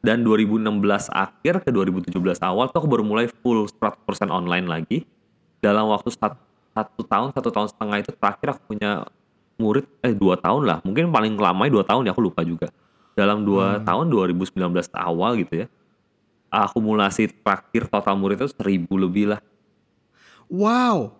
Dan 0.04 0.19
2016 0.28 0.68
akhir 1.07 1.63
ke 1.63 1.72
2017 1.72 2.12
awal 2.44 2.68
tuh 2.68 2.84
aku 2.84 2.92
baru 2.92 3.07
mulai 3.07 3.31
full 3.31 3.63
100% 3.72 4.04
online 4.28 4.68
lagi. 4.68 5.07
Dalam 5.63 5.88
waktu 5.88 6.12
satu, 6.12 6.36
satu 6.75 7.01
tahun, 7.07 7.31
satu 7.31 7.50
tahun 7.56 7.68
setengah 7.72 7.98
itu 8.04 8.12
terakhir 8.12 8.48
aku 8.51 8.75
punya 8.75 9.07
murid, 9.56 9.88
eh 10.04 10.12
dua 10.12 10.36
tahun 10.36 10.68
lah. 10.68 10.78
Mungkin 10.84 11.07
paling 11.07 11.40
lama 11.40 11.63
dua 11.72 11.88
tahun 11.88 12.04
ya, 12.04 12.12
aku 12.12 12.19
lupa 12.19 12.44
juga. 12.44 12.68
Dalam 13.16 13.48
dua 13.48 13.80
tahun, 13.80 14.12
2019 14.12 14.51
awal 14.92 15.39
gitu 15.39 15.63
ya. 15.63 15.68
Akumulasi 16.51 17.31
terakhir 17.39 17.88
total 17.88 18.19
murid 18.19 18.44
itu 18.44 18.51
seribu 18.51 19.00
lebih 19.00 19.31
lah. 19.31 19.39
wow, 20.51 21.16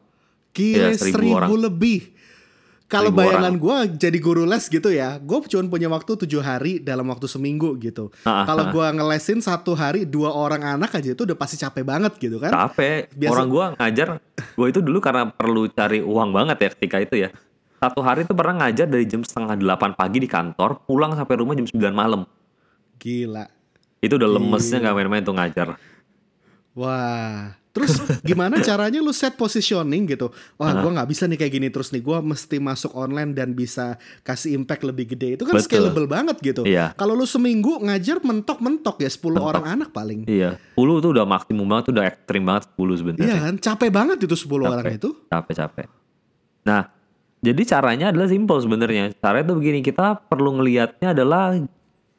gile 0.52 0.94
Iya, 0.94 1.00
seribu 1.00 1.16
seribu, 1.18 1.38
orang. 1.40 1.50
lebih. 1.56 2.00
Kalau 2.94 3.10
bayangan 3.10 3.56
gua 3.58 3.90
jadi 3.90 4.18
guru 4.22 4.46
les 4.46 4.70
gitu 4.70 4.94
ya, 4.94 5.18
gue 5.18 5.38
cuma 5.50 5.66
punya 5.66 5.90
waktu 5.90 6.14
tujuh 6.14 6.46
hari 6.46 6.78
dalam 6.78 7.10
waktu 7.10 7.26
seminggu 7.26 7.74
gitu. 7.82 8.14
Ah, 8.22 8.46
Kalau 8.46 8.70
ah. 8.70 8.72
gua 8.72 8.88
ngelesin 8.94 9.42
satu 9.42 9.74
hari 9.74 10.06
dua 10.06 10.30
orang 10.30 10.62
anak 10.62 10.94
aja 10.94 11.18
itu 11.18 11.26
udah 11.26 11.34
pasti 11.34 11.58
capek 11.58 11.82
banget 11.82 12.14
gitu 12.22 12.38
kan? 12.38 12.54
Capek. 12.54 13.10
Biasa- 13.18 13.34
Orang 13.34 13.48
gua 13.50 13.66
ngajar, 13.82 14.08
gua 14.54 14.68
itu 14.70 14.80
dulu 14.86 15.02
karena 15.02 15.26
perlu 15.34 15.66
cari 15.74 16.06
uang 16.06 16.30
banget 16.30 16.58
ya 16.62 16.70
ketika 16.78 16.98
itu 17.02 17.16
ya. 17.26 17.30
Satu 17.82 18.00
hari 18.00 18.24
itu 18.24 18.32
pernah 18.32 18.64
ngajar 18.64 18.88
dari 18.88 19.04
jam 19.04 19.26
setengah 19.26 19.60
delapan 19.60 19.92
pagi 19.92 20.24
di 20.24 20.30
kantor, 20.30 20.86
pulang 20.88 21.18
sampai 21.18 21.36
rumah 21.36 21.52
jam 21.58 21.68
9 21.68 21.92
malam. 21.92 22.24
Gila. 23.02 23.50
Itu 24.00 24.16
udah 24.16 24.30
lemesnya 24.40 24.80
nggak 24.80 24.96
main-main 24.96 25.24
tuh 25.26 25.36
ngajar. 25.36 25.76
Wah, 26.78 27.54
terus 27.74 27.98
gimana 28.30 28.62
caranya 28.62 29.02
lu 29.02 29.10
set 29.10 29.34
positioning 29.34 30.06
gitu? 30.06 30.30
Wah, 30.62 30.78
gua 30.80 31.02
nggak 31.02 31.10
bisa 31.10 31.26
nih 31.26 31.42
kayak 31.42 31.54
gini 31.58 31.68
terus 31.74 31.90
nih. 31.90 32.06
Gua 32.06 32.22
mesti 32.22 32.62
masuk 32.62 32.94
online 32.94 33.34
dan 33.34 33.58
bisa 33.58 33.98
kasih 34.22 34.54
impact 34.56 34.86
lebih 34.86 35.18
gede. 35.18 35.36
Itu 35.36 35.50
kan 35.50 35.58
Betul. 35.58 35.68
scalable 35.68 36.08
banget 36.08 36.38
gitu. 36.40 36.62
Iya. 36.64 36.94
Kalau 36.94 37.18
lu 37.18 37.26
seminggu 37.26 37.82
ngajar 37.82 38.22
mentok-mentok 38.22 39.02
ya 39.02 39.10
10 39.10 39.42
orang 39.42 39.66
anak 39.66 39.90
paling. 39.90 40.30
Iya, 40.30 40.62
10 40.78 41.04
tuh 41.04 41.12
udah 41.18 41.26
maksimum 41.26 41.66
banget, 41.66 41.92
udah 41.92 42.06
ekstrim 42.06 42.46
banget 42.46 42.70
10 42.78 43.02
sebenarnya. 43.02 43.26
Iya 43.26 43.38
kan? 43.42 43.54
Capek 43.58 43.90
banget 43.90 44.18
itu 44.22 44.36
10 44.38 44.70
orang 44.70 44.86
Capek. 44.86 44.98
itu. 45.02 45.10
Capek-capek. 45.34 45.88
Nah, 46.64 46.82
jadi 47.44 47.62
caranya 47.68 48.06
adalah 48.14 48.30
simple 48.32 48.60
sebenarnya. 48.62 49.12
Caranya 49.20 49.46
tuh 49.52 49.58
begini, 49.60 49.84
kita 49.84 50.16
perlu 50.30 50.62
ngelihatnya 50.62 51.12
adalah 51.12 51.58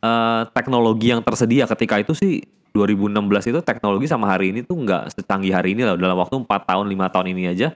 eh, 0.05 0.43
teknologi 0.53 1.15
yang 1.15 1.25
tersedia 1.25 1.65
ketika 1.65 1.97
itu 2.03 2.13
sih 2.13 2.45
2016 2.75 3.55
itu 3.55 3.61
teknologi 3.63 4.11
sama 4.11 4.27
hari 4.27 4.51
ini 4.51 4.67
tuh 4.67 4.75
nggak 4.83 5.15
secanggih 5.15 5.55
hari 5.55 5.79
ini 5.79 5.87
lah. 5.87 5.95
Dalam 5.95 6.19
waktu 6.19 6.43
4 6.43 6.51
tahun, 6.51 6.91
5 6.91 7.15
tahun 7.15 7.27
ini 7.31 7.43
aja 7.55 7.71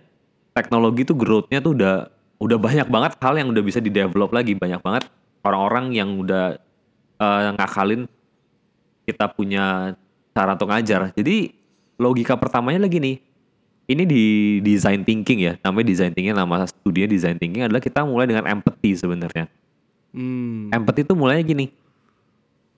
teknologi 0.58 1.06
tuh 1.06 1.14
growth-nya 1.14 1.62
tuh 1.62 1.78
udah 1.78 2.10
udah 2.42 2.58
banyak 2.58 2.90
banget 2.90 3.12
hal 3.22 3.34
yang 3.38 3.48
udah 3.54 3.62
bisa 3.62 3.78
di-develop 3.78 4.34
lagi. 4.34 4.58
Banyak 4.58 4.82
banget 4.82 5.06
orang-orang 5.46 5.94
yang 5.94 6.18
udah 6.18 6.58
eh, 7.22 7.48
ngakalin 7.54 8.10
kita 9.06 9.30
punya 9.30 9.94
cara 10.34 10.58
untuk 10.58 10.68
ngajar. 10.74 11.14
Jadi 11.14 11.54
logika 12.02 12.34
pertamanya 12.34 12.90
lagi 12.90 12.98
nih. 12.98 13.16
Ini 13.88 14.04
di 14.04 14.24
design 14.60 15.00
thinking 15.06 15.40
ya. 15.48 15.52
Namanya 15.64 15.86
design 15.88 16.12
thinking 16.12 16.36
nama 16.36 16.68
studinya 16.68 17.08
design 17.08 17.40
thinking 17.40 17.64
adalah 17.64 17.80
kita 17.80 18.04
mulai 18.04 18.28
dengan 18.28 18.44
empathy 18.44 18.98
sebenarnya. 18.98 19.48
Hmm. 20.12 20.68
Empathy 20.68 21.08
itu 21.08 21.14
mulainya 21.16 21.44
gini. 21.46 21.66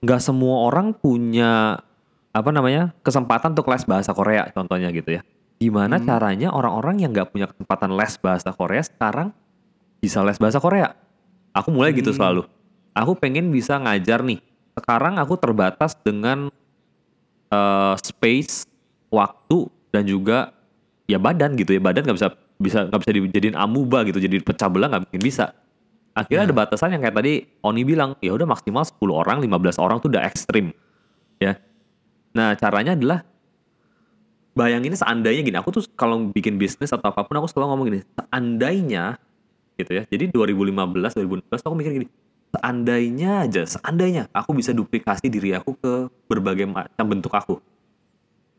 Nggak 0.04 0.20
semua 0.22 0.70
orang 0.70 0.94
punya 0.94 1.82
apa 2.30 2.50
namanya 2.54 2.94
kesempatan 3.02 3.52
untuk 3.58 3.66
les 3.70 3.82
bahasa 3.82 4.14
Korea 4.14 4.46
contohnya 4.54 4.90
gitu 4.94 5.18
ya. 5.18 5.22
Gimana 5.60 6.00
caranya 6.00 6.54
orang-orang 6.54 7.04
yang 7.04 7.10
nggak 7.12 7.36
punya 7.36 7.46
kesempatan 7.50 7.92
les 7.92 8.14
bahasa 8.16 8.48
Korea 8.54 8.80
sekarang 8.80 9.28
bisa 10.00 10.24
les 10.24 10.40
bahasa 10.40 10.56
Korea? 10.62 10.96
Aku 11.52 11.74
mulai 11.74 11.92
gitu 11.92 12.14
selalu. 12.14 12.46
Aku 12.94 13.18
pengen 13.18 13.50
bisa 13.50 13.76
ngajar 13.76 14.22
nih. 14.22 14.40
Sekarang 14.78 15.18
aku 15.18 15.36
terbatas 15.36 15.98
dengan 16.00 16.48
eh, 17.50 17.94
space, 18.00 18.64
waktu 19.10 19.66
dan 19.90 20.06
juga 20.06 20.54
ya 21.10 21.18
badan 21.18 21.58
gitu 21.58 21.74
ya 21.74 21.82
badan 21.82 22.06
nggak 22.06 22.16
bisa 22.16 22.30
bisa 22.62 22.78
nggak 22.86 23.00
bisa 23.02 23.10
dijadiin 23.10 23.56
amuba 23.58 24.06
gitu 24.06 24.22
jadi 24.22 24.38
pecah 24.38 24.70
belah 24.70 24.86
nggak 24.86 25.10
mungkin 25.10 25.22
bisa 25.22 25.50
akhirnya 26.14 26.46
ada 26.46 26.54
batasan 26.54 26.94
yang 26.94 27.02
kayak 27.02 27.16
tadi 27.18 27.34
Oni 27.66 27.82
bilang 27.82 28.14
ya 28.22 28.30
udah 28.34 28.46
maksimal 28.46 28.86
10 28.86 29.02
orang 29.10 29.42
15 29.42 29.82
orang 29.82 29.96
tuh 29.98 30.08
udah 30.14 30.22
ekstrim 30.22 30.70
ya 31.42 31.58
Nah 32.36 32.54
caranya 32.54 32.94
adalah 32.94 33.26
bayangin 34.54 34.94
seandainya 34.94 35.42
gini, 35.46 35.56
aku 35.58 35.70
tuh 35.80 35.84
kalau 35.94 36.30
bikin 36.30 36.58
bisnis 36.58 36.90
atau 36.90 37.10
apa 37.10 37.22
pun 37.24 37.38
aku 37.38 37.46
selalu 37.50 37.66
ngomong 37.70 37.86
gini, 37.90 38.00
seandainya 38.14 39.16
gitu 39.78 39.90
ya. 39.96 40.02
Jadi 40.06 40.30
2015, 40.34 41.16
2016 41.16 41.64
aku 41.64 41.74
mikir 41.78 41.92
gini, 42.02 42.06
seandainya 42.52 43.46
aja, 43.46 43.62
seandainya 43.64 44.28
aku 44.34 44.52
bisa 44.52 44.74
duplikasi 44.74 45.30
diri 45.30 45.54
aku 45.54 45.74
ke 45.78 45.92
berbagai 46.26 46.66
macam 46.66 47.06
bentuk 47.06 47.32
aku. 47.32 47.62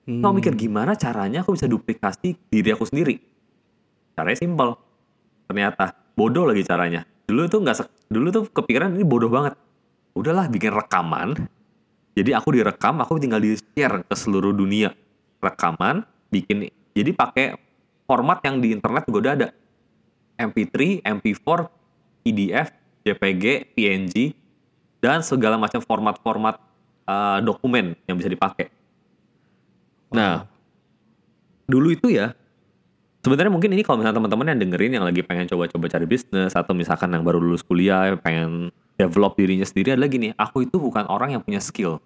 Hmm. 0.07 0.23
Aku 0.25 0.33
mikir 0.41 0.53
gimana 0.57 0.97
caranya 0.97 1.45
aku 1.45 1.53
bisa 1.53 1.69
duplikasi 1.69 2.33
diri 2.49 2.73
aku 2.73 2.89
sendiri. 2.89 3.21
Caranya 4.17 4.37
simpel. 4.39 4.69
Ternyata 5.45 5.93
bodoh 6.17 6.49
lagi 6.49 6.65
caranya. 6.65 7.05
Dulu 7.29 7.47
tuh 7.47 7.59
nggak 7.61 7.75
dulu 8.09 8.27
tuh 8.33 8.43
kepikiran 8.49 8.97
ini 8.97 9.05
bodoh 9.05 9.29
banget. 9.29 9.53
Udahlah 10.17 10.49
bikin 10.49 10.73
rekaman. 10.73 11.37
Jadi 12.11 12.35
aku 12.35 12.51
direkam, 12.51 12.99
aku 12.99 13.15
tinggal 13.17 13.39
di 13.39 13.55
share 13.55 14.03
ke 14.03 14.15
seluruh 14.15 14.51
dunia 14.51 14.91
rekaman, 15.39 16.03
bikin 16.27 16.67
jadi 16.91 17.11
pakai 17.15 17.55
format 18.03 18.43
yang 18.43 18.59
di 18.59 18.75
internet 18.75 19.07
juga 19.07 19.19
udah 19.23 19.33
ada. 19.39 19.49
MP3, 20.35 21.05
MP4, 21.05 21.47
PDF, 22.25 22.67
JPG, 23.07 23.73
PNG, 23.77 24.15
dan 24.99 25.23
segala 25.23 25.55
macam 25.55 25.79
format-format 25.79 26.59
uh, 27.07 27.39
dokumen 27.39 27.95
yang 28.05 28.19
bisa 28.19 28.27
dipakai. 28.27 28.67
Nah, 30.11 30.43
dulu 31.65 31.95
itu 31.95 32.11
ya, 32.11 32.35
sebenarnya 33.23 33.53
mungkin 33.53 33.71
ini 33.71 33.81
kalau 33.81 34.03
misalnya 34.03 34.19
teman-teman 34.19 34.51
yang 34.51 34.59
dengerin 34.59 34.91
yang 34.99 35.05
lagi 35.07 35.21
pengen 35.23 35.47
coba-coba 35.47 35.87
cari 35.87 36.05
bisnis 36.05 36.53
atau 36.53 36.75
misalkan 36.75 37.13
yang 37.15 37.23
baru 37.23 37.39
lulus 37.39 37.63
kuliah 37.63 38.11
pengen 38.19 38.69
develop 39.07 39.33
dirinya 39.33 39.65
sendiri 39.65 39.97
adalah 39.97 40.09
gini, 40.09 40.29
aku 40.37 40.69
itu 40.69 40.77
bukan 40.77 41.09
orang 41.09 41.33
yang 41.33 41.41
punya 41.41 41.57
skill 41.57 41.97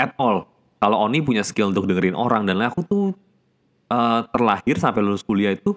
at 0.00 0.16
all 0.16 0.48
kalau 0.80 0.96
Oni 1.04 1.20
punya 1.20 1.44
skill 1.44 1.76
untuk 1.76 1.84
dengerin 1.84 2.16
orang 2.16 2.48
dan 2.48 2.56
aku 2.64 2.80
tuh 2.80 3.12
uh, 3.92 4.24
terlahir 4.32 4.80
sampai 4.80 5.04
lulus 5.04 5.20
kuliah 5.20 5.52
itu 5.52 5.76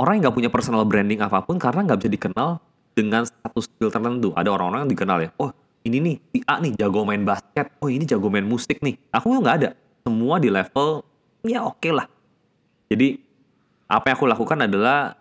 orang 0.00 0.16
yang 0.16 0.32
nggak 0.32 0.36
punya 0.40 0.50
personal 0.50 0.88
branding 0.88 1.20
apa 1.20 1.44
pun 1.44 1.60
karena 1.60 1.84
nggak 1.84 2.00
bisa 2.00 2.10
dikenal 2.10 2.56
dengan 2.96 3.28
satu 3.28 3.60
skill 3.60 3.92
tertentu. 3.92 4.32
Ada 4.32 4.48
orang-orang 4.48 4.88
yang 4.88 4.92
dikenal 4.96 5.18
ya, 5.20 5.30
oh 5.36 5.52
ini 5.84 6.00
nih 6.00 6.16
si 6.32 6.38
A 6.48 6.56
nih 6.56 6.72
jago 6.80 7.04
main 7.04 7.20
basket, 7.20 7.68
oh 7.84 7.92
ini 7.92 8.08
jago 8.08 8.32
main 8.32 8.48
musik 8.48 8.80
nih. 8.80 8.96
Aku 9.12 9.28
tuh 9.28 9.44
nggak 9.44 9.56
ada. 9.60 9.70
Semua 10.00 10.40
di 10.40 10.48
level 10.48 11.04
ya 11.44 11.60
oke 11.68 11.76
okay 11.76 11.92
lah. 11.92 12.08
Jadi 12.88 13.20
apa 13.92 14.08
yang 14.08 14.16
aku 14.16 14.26
lakukan 14.26 14.58
adalah 14.64 15.20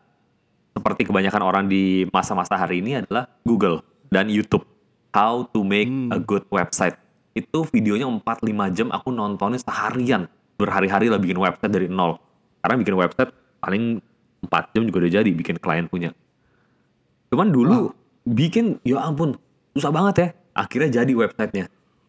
seperti 0.71 1.11
kebanyakan 1.11 1.43
orang 1.43 1.65
di 1.67 2.07
masa-masa 2.07 2.55
hari 2.55 2.79
ini 2.79 3.03
adalah 3.03 3.27
Google 3.43 3.83
dan 4.13 4.29
YouTube. 4.29 4.65
How 5.09 5.45
to 5.57 5.65
make 5.65 5.89
hmm. 5.89 6.13
a 6.13 6.19
good 6.21 6.45
website. 6.53 6.97
Itu 7.33 7.65
videonya 7.65 8.05
4-5 8.05 8.77
jam 8.77 8.87
aku 8.93 9.09
nontonnya 9.09 9.57
seharian. 9.61 10.29
Berhari-hari 10.59 11.09
lah 11.09 11.17
bikin 11.17 11.39
website 11.39 11.71
dari 11.71 11.87
nol. 11.89 12.19
Karena 12.61 12.75
bikin 12.77 12.95
website 12.99 13.31
paling 13.63 14.03
4 14.45 14.73
jam 14.75 14.83
juga 14.85 14.97
udah 15.05 15.11
jadi 15.21 15.29
bikin 15.33 15.57
klien 15.57 15.89
punya. 15.89 16.13
Cuman 17.33 17.49
dulu 17.49 17.89
oh. 17.89 17.93
bikin 18.27 18.77
ya 18.85 19.01
ampun 19.01 19.33
susah 19.73 19.89
banget 19.89 20.15
ya. 20.17 20.27
Akhirnya 20.53 21.01
jadi 21.01 21.11
websitenya. 21.15 21.65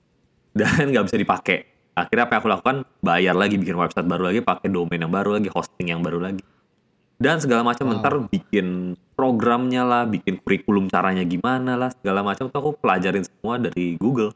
Dan 0.58 0.92
nggak 0.92 1.08
bisa 1.08 1.16
dipakai. 1.16 1.58
Akhirnya 1.94 2.26
apa 2.26 2.32
yang 2.36 2.40
aku 2.42 2.50
lakukan? 2.50 2.76
Bayar 3.00 3.36
lagi 3.36 3.56
bikin 3.56 3.76
website 3.80 4.08
baru 4.08 4.28
lagi 4.28 4.40
pakai 4.44 4.68
domain 4.68 5.00
yang 5.00 5.12
baru 5.12 5.40
lagi 5.40 5.48
hosting 5.52 5.88
yang 5.88 6.04
baru 6.04 6.20
lagi 6.20 6.42
dan 7.20 7.36
segala 7.36 7.60
macam 7.60 7.92
wow. 7.92 8.00
ntar 8.00 8.14
bikin 8.32 8.96
programnya 9.12 9.84
lah 9.84 10.08
bikin 10.08 10.40
kurikulum 10.40 10.88
caranya 10.88 11.20
gimana 11.28 11.76
lah 11.76 11.92
segala 11.92 12.24
macam. 12.24 12.48
Tuh 12.48 12.58
aku 12.58 12.72
pelajarin 12.80 13.28
semua 13.28 13.60
dari 13.60 14.00
Google. 14.00 14.32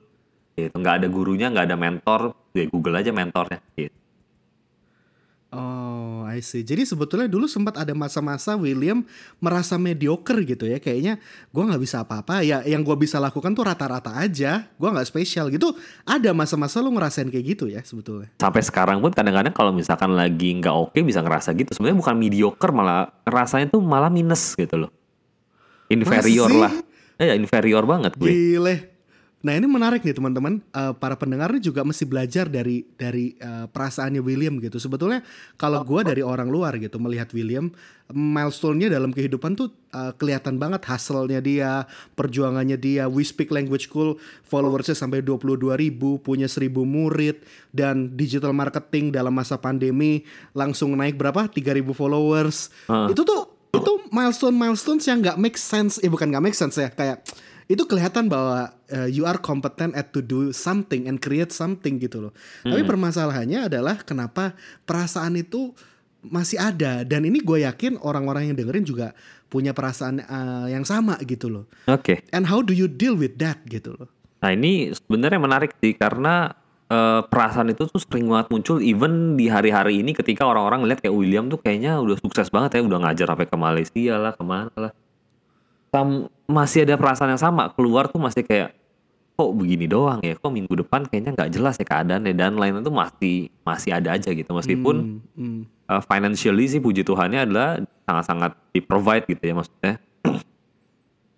Gitu. 0.52 0.70
Nggak 0.76 1.02
ada 1.02 1.06
gurunya 1.08 1.48
nggak 1.48 1.72
ada 1.72 1.76
mentor. 1.80 2.36
Ya 2.52 2.68
Google 2.68 3.00
aja 3.00 3.10
mentornya. 3.10 3.64
Gitu 3.72 4.03
Oh, 5.54 6.26
I 6.26 6.42
see. 6.42 6.66
Jadi 6.66 6.82
sebetulnya 6.82 7.30
dulu 7.30 7.46
sempat 7.46 7.78
ada 7.78 7.94
masa-masa 7.94 8.58
William 8.58 9.06
merasa 9.38 9.78
mediocre 9.78 10.42
gitu 10.42 10.66
ya. 10.66 10.82
Kayaknya 10.82 11.23
gue 11.54 11.62
nggak 11.62 11.78
bisa 11.78 12.02
apa-apa. 12.02 12.42
Ya, 12.42 12.66
yang 12.66 12.82
gue 12.82 12.96
bisa 12.99 13.23
lakukan 13.23 13.54
tuh 13.54 13.62
rata-rata 13.62 14.11
aja. 14.18 14.66
Gue 14.75 14.90
nggak 14.90 15.06
spesial 15.06 15.54
gitu. 15.54 15.70
Ada 16.02 16.34
masa-masa 16.34 16.82
lu 16.82 16.90
ngerasain 16.90 17.30
kayak 17.30 17.44
gitu 17.54 17.70
ya 17.70 17.87
sebetulnya. 17.87 18.34
Sampai 18.42 18.66
sekarang 18.66 18.99
pun 18.99 19.14
kadang-kadang 19.14 19.54
kalau 19.54 19.70
misalkan 19.70 20.11
lagi 20.18 20.58
nggak 20.58 20.75
oke 20.75 20.99
bisa 21.06 21.23
ngerasa 21.23 21.54
gitu. 21.54 21.70
Sebenarnya 21.70 21.99
bukan 22.02 22.14
mediocre 22.18 22.70
malah 22.75 23.14
rasanya 23.23 23.70
tuh 23.70 23.78
malah 23.78 24.11
minus 24.11 24.58
gitu 24.58 24.75
loh. 24.75 24.90
Inferior 25.87 26.50
Masih? 26.50 26.62
lah. 26.66 26.75
Ya, 27.14 27.38
inferior 27.38 27.87
banget 27.87 28.18
gue. 28.18 28.26
Gile. 28.26 28.93
Nah 29.44 29.52
ini 29.52 29.68
menarik 29.68 30.00
nih 30.00 30.16
teman-teman, 30.16 30.64
uh, 30.72 30.96
para 30.96 31.20
pendengar 31.20 31.52
ini 31.52 31.60
juga 31.60 31.84
mesti 31.84 32.08
belajar 32.08 32.48
dari 32.48 32.88
dari 32.96 33.36
uh, 33.44 33.68
perasaannya 33.68 34.24
William 34.24 34.56
gitu. 34.56 34.80
Sebetulnya 34.80 35.20
kalau 35.60 35.84
gue 35.84 36.00
dari 36.00 36.24
orang 36.24 36.48
luar 36.48 36.80
gitu 36.80 36.96
melihat 36.96 37.28
William, 37.36 37.68
milestone-nya 38.08 38.88
dalam 38.88 39.12
kehidupan 39.12 39.52
tuh 39.52 39.68
uh, 39.92 40.16
kelihatan 40.16 40.56
banget 40.56 40.88
hasilnya 40.88 41.44
dia, 41.44 41.84
perjuangannya 42.16 42.80
dia. 42.80 43.04
We 43.04 43.20
Speak 43.20 43.52
Language 43.52 43.92
School 43.92 44.16
followersnya 44.48 44.96
sampai 44.96 45.20
22 45.20 45.60
ribu, 45.76 46.16
punya 46.24 46.48
1000 46.48 46.72
murid, 46.80 47.44
dan 47.68 48.16
digital 48.16 48.56
marketing 48.56 49.12
dalam 49.12 49.36
masa 49.36 49.60
pandemi 49.60 50.24
langsung 50.56 50.96
naik 50.96 51.20
berapa? 51.20 51.52
3000 51.52 51.84
followers. 51.92 52.72
Uh. 52.88 53.12
Itu 53.12 53.28
tuh 53.28 53.52
itu 53.76 53.92
milestone 54.08 54.56
milestones 54.56 55.04
yang 55.04 55.20
nggak 55.20 55.36
make 55.36 55.60
sense, 55.60 56.00
eh 56.00 56.08
bukan 56.08 56.32
nggak 56.32 56.44
make 56.48 56.56
sense 56.56 56.80
ya, 56.80 56.88
kayak 56.88 57.20
itu 57.71 57.83
kelihatan 57.88 58.28
bahwa 58.28 58.73
uh, 58.92 59.09
you 59.09 59.25
are 59.25 59.40
competent 59.40 59.97
at 59.97 60.12
to 60.12 60.21
do 60.21 60.52
something 60.52 61.09
and 61.09 61.21
create 61.21 61.50
something 61.50 61.97
gitu 61.97 62.28
loh. 62.28 62.33
Hmm. 62.64 62.76
Tapi 62.76 62.83
permasalahannya 62.85 63.73
adalah 63.73 64.00
kenapa 64.04 64.52
perasaan 64.85 65.40
itu 65.40 65.73
masih 66.25 66.56
ada 66.56 67.04
dan 67.04 67.28
ini 67.28 67.44
gue 67.44 67.68
yakin 67.68 68.00
orang-orang 68.00 68.49
yang 68.49 68.56
dengerin 68.56 68.85
juga 68.85 69.12
punya 69.52 69.76
perasaan 69.76 70.25
uh, 70.25 70.66
yang 70.73 70.83
sama 70.88 71.21
gitu 71.25 71.52
loh. 71.52 71.64
Oke. 71.87 72.00
Okay. 72.00 72.18
And 72.33 72.49
how 72.49 72.64
do 72.64 72.73
you 72.73 72.88
deal 72.88 73.14
with 73.14 73.37
that 73.40 73.61
gitu 73.68 73.92
loh. 73.94 74.09
Nah 74.40 74.52
ini 74.52 74.92
sebenarnya 74.92 75.40
menarik 75.40 75.73
sih 75.80 75.97
karena 75.97 76.52
uh, 76.88 77.21
perasaan 77.25 77.73
itu 77.73 77.88
tuh 77.88 78.00
sering 78.00 78.28
banget 78.28 78.50
muncul 78.52 78.76
even 78.80 79.37
di 79.38 79.49
hari-hari 79.49 80.00
ini 80.00 80.12
ketika 80.12 80.44
orang-orang 80.44 80.85
ngeliat 80.85 81.00
kayak 81.00 81.14
William 81.14 81.49
tuh 81.49 81.61
kayaknya 81.61 82.00
udah 82.00 82.16
sukses 82.21 82.49
banget 82.52 82.80
ya 82.80 82.85
udah 82.85 83.00
ngajar 83.09 83.26
sampai 83.33 83.47
ke 83.49 83.56
Malaysia 83.56 84.14
lah 84.21 84.33
ke 84.37 84.44
mana 84.44 84.73
lah 84.76 84.92
tam, 85.94 86.26
masih 86.50 86.82
ada 86.82 86.98
perasaan 86.98 87.30
yang 87.30 87.42
sama. 87.42 87.70
Keluar 87.70 88.10
tuh 88.10 88.18
masih 88.18 88.42
kayak 88.42 88.74
kok 89.38 89.50
begini 89.54 89.86
doang 89.86 90.18
ya? 90.26 90.34
Kok 90.34 90.50
minggu 90.50 90.74
depan 90.82 91.06
kayaknya 91.06 91.38
nggak 91.38 91.50
jelas 91.54 91.78
ya 91.78 91.86
keadaannya? 91.86 92.34
Dan 92.34 92.58
lain 92.58 92.82
itu 92.82 92.90
masih 92.90 93.36
masih 93.62 93.90
ada 93.94 94.18
aja 94.18 94.34
gitu. 94.34 94.50
Meskipun 94.50 95.22
hmm, 95.22 95.38
hmm. 95.38 95.62
Uh, 95.84 96.00
financially 96.00 96.64
sih 96.64 96.80
puji 96.80 97.04
Tuhannya 97.04 97.44
adalah 97.44 97.76
sangat-sangat 98.08 98.56
di 98.74 98.82
provide 98.82 99.30
gitu 99.30 99.42
ya 99.46 99.54
maksudnya. 99.54 99.94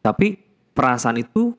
Tapi 0.07 0.41
perasaan 0.73 1.21
itu 1.21 1.53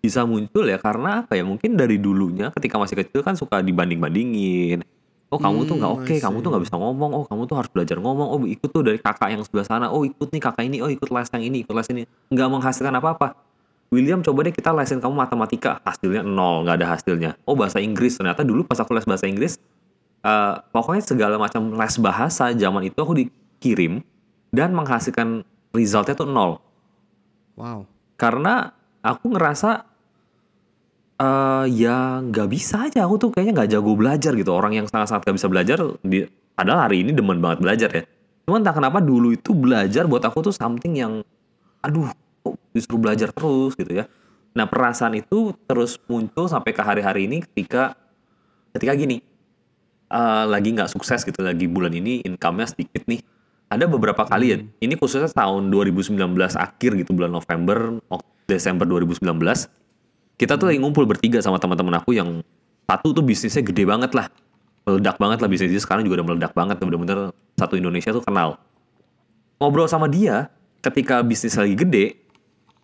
bisa 0.00 0.24
muncul 0.24 0.66
ya 0.66 0.82
karena 0.82 1.22
apa 1.22 1.38
ya? 1.38 1.46
Mungkin 1.46 1.78
dari 1.78 2.02
dulunya 2.02 2.50
ketika 2.50 2.82
masih 2.82 2.98
kecil 2.98 3.22
kan 3.22 3.38
suka 3.38 3.62
dibanding 3.62 4.02
bandingin 4.02 4.82
oh 5.30 5.38
kamu 5.38 5.64
tuh 5.64 5.78
nggak 5.78 5.90
hmm, 5.94 6.02
oke 6.02 6.06
okay, 6.10 6.18
kamu 6.18 6.36
tuh 6.42 6.50
nggak 6.50 6.64
bisa 6.66 6.76
ngomong. 6.76 7.10
Oh 7.14 7.24
kamu 7.24 7.42
tuh 7.46 7.56
harus 7.56 7.70
belajar 7.70 7.96
ngomong. 8.02 8.28
Oh 8.28 8.38
ikut 8.42 8.68
tuh 8.70 8.82
dari 8.82 8.98
kakak 8.98 9.30
yang 9.30 9.42
sebelah 9.46 9.66
sana. 9.66 9.86
Oh 9.88 10.02
ikut 10.02 10.28
nih 10.28 10.42
kakak 10.42 10.64
ini. 10.66 10.82
Oh 10.82 10.90
ikut 10.90 11.08
les 11.08 11.28
yang 11.30 11.44
ini 11.46 11.56
ikut 11.62 11.74
les 11.74 11.88
ini. 11.94 12.02
Nggak 12.34 12.48
menghasilkan 12.50 12.94
apa 12.98 13.08
apa 13.14 13.28
William 13.90 14.22
coba 14.22 14.46
deh 14.46 14.54
kita 14.54 14.70
lesin 14.70 15.02
kamu 15.02 15.14
matematika. 15.14 15.82
Hasilnya 15.82 16.22
nol 16.22 16.66
nggak 16.66 16.76
ada 16.78 16.86
hasilnya. 16.94 17.30
Oh 17.46 17.58
bahasa 17.58 17.82
Inggris. 17.82 18.18
Ternyata 18.18 18.46
dulu 18.46 18.62
pas 18.62 18.78
aku 18.78 18.94
les 18.94 19.06
bahasa 19.06 19.26
Inggris 19.26 19.58
uh, 20.24 20.62
pokoknya 20.70 21.02
segala 21.04 21.36
macam 21.40 21.74
les 21.74 21.94
bahasa 21.98 22.52
zaman 22.54 22.86
itu 22.86 22.98
aku 23.00 23.14
dikirim 23.18 24.04
dan 24.54 24.74
menghasilkan 24.74 25.46
resultnya 25.74 26.14
tuh 26.14 26.28
nol. 26.30 26.58
Wow. 27.58 27.86
Karena 28.14 28.70
aku 29.02 29.32
ngerasa 29.32 29.89
uh, 31.20 31.64
ya 31.68 32.24
nggak 32.24 32.48
bisa 32.48 32.88
aja. 32.88 33.04
Aku 33.04 33.20
tuh 33.20 33.30
kayaknya 33.30 33.62
nggak 33.62 33.70
jago 33.76 33.92
belajar 33.94 34.32
gitu. 34.32 34.50
Orang 34.56 34.72
yang 34.72 34.88
sangat-sangat 34.88 35.28
gak 35.28 35.36
bisa 35.36 35.48
belajar 35.52 35.78
di, 36.00 36.24
padahal 36.56 36.88
hari 36.88 37.04
ini 37.04 37.12
demen 37.12 37.38
banget 37.38 37.60
belajar 37.60 37.90
ya. 37.92 38.02
Cuman 38.48 38.64
tak 38.64 38.80
kenapa 38.80 38.98
dulu 38.98 39.36
itu 39.36 39.52
belajar 39.52 40.08
buat 40.08 40.24
aku 40.24 40.50
tuh 40.50 40.54
something 40.56 40.96
yang 40.96 41.12
aduh 41.84 42.08
kok 42.40 42.56
disuruh 42.72 43.00
belajar 43.00 43.28
terus 43.30 43.76
gitu 43.76 43.92
ya. 43.92 44.08
Nah 44.56 44.66
perasaan 44.66 45.14
itu 45.14 45.54
terus 45.68 46.00
muncul 46.08 46.50
sampai 46.50 46.72
ke 46.74 46.82
hari-hari 46.82 47.28
ini 47.28 47.44
ketika 47.44 47.94
ketika 48.74 48.96
gini. 48.96 49.22
Uh, 50.10 50.42
lagi 50.50 50.74
nggak 50.74 50.90
sukses 50.90 51.22
gitu 51.22 51.38
lagi 51.38 51.70
bulan 51.70 51.94
ini 51.94 52.26
income-nya 52.26 52.66
sedikit 52.66 53.06
nih. 53.06 53.22
Ada 53.70 53.86
beberapa 53.86 54.26
kali 54.26 54.46
ya. 54.50 54.58
Hmm. 54.58 54.66
ini 54.82 54.98
khususnya 54.98 55.30
tahun 55.30 55.70
2019 55.70 56.18
akhir 56.58 56.90
gitu 56.98 57.14
bulan 57.14 57.30
November 57.30 58.02
Desember 58.50 58.82
2019 58.82 59.22
kita 60.40 60.56
tuh 60.56 60.72
lagi 60.72 60.80
ngumpul 60.80 61.04
bertiga 61.04 61.44
sama 61.44 61.60
teman-teman 61.60 62.00
aku 62.00 62.16
yang 62.16 62.40
satu 62.88 63.12
tuh 63.12 63.20
bisnisnya 63.20 63.60
gede 63.60 63.84
banget 63.84 64.16
lah. 64.16 64.32
Meledak 64.88 65.20
banget 65.20 65.44
lah 65.44 65.48
bisnisnya. 65.52 65.76
Sekarang 65.76 66.00
juga 66.00 66.24
udah 66.24 66.26
meledak 66.32 66.56
banget 66.56 66.80
bener-bener 66.80 67.36
satu 67.60 67.76
Indonesia 67.76 68.08
tuh 68.08 68.24
kenal. 68.24 68.56
Ngobrol 69.60 69.84
sama 69.84 70.08
dia 70.08 70.48
ketika 70.80 71.20
bisnis 71.20 71.60
lagi 71.60 71.76
gede 71.76 72.16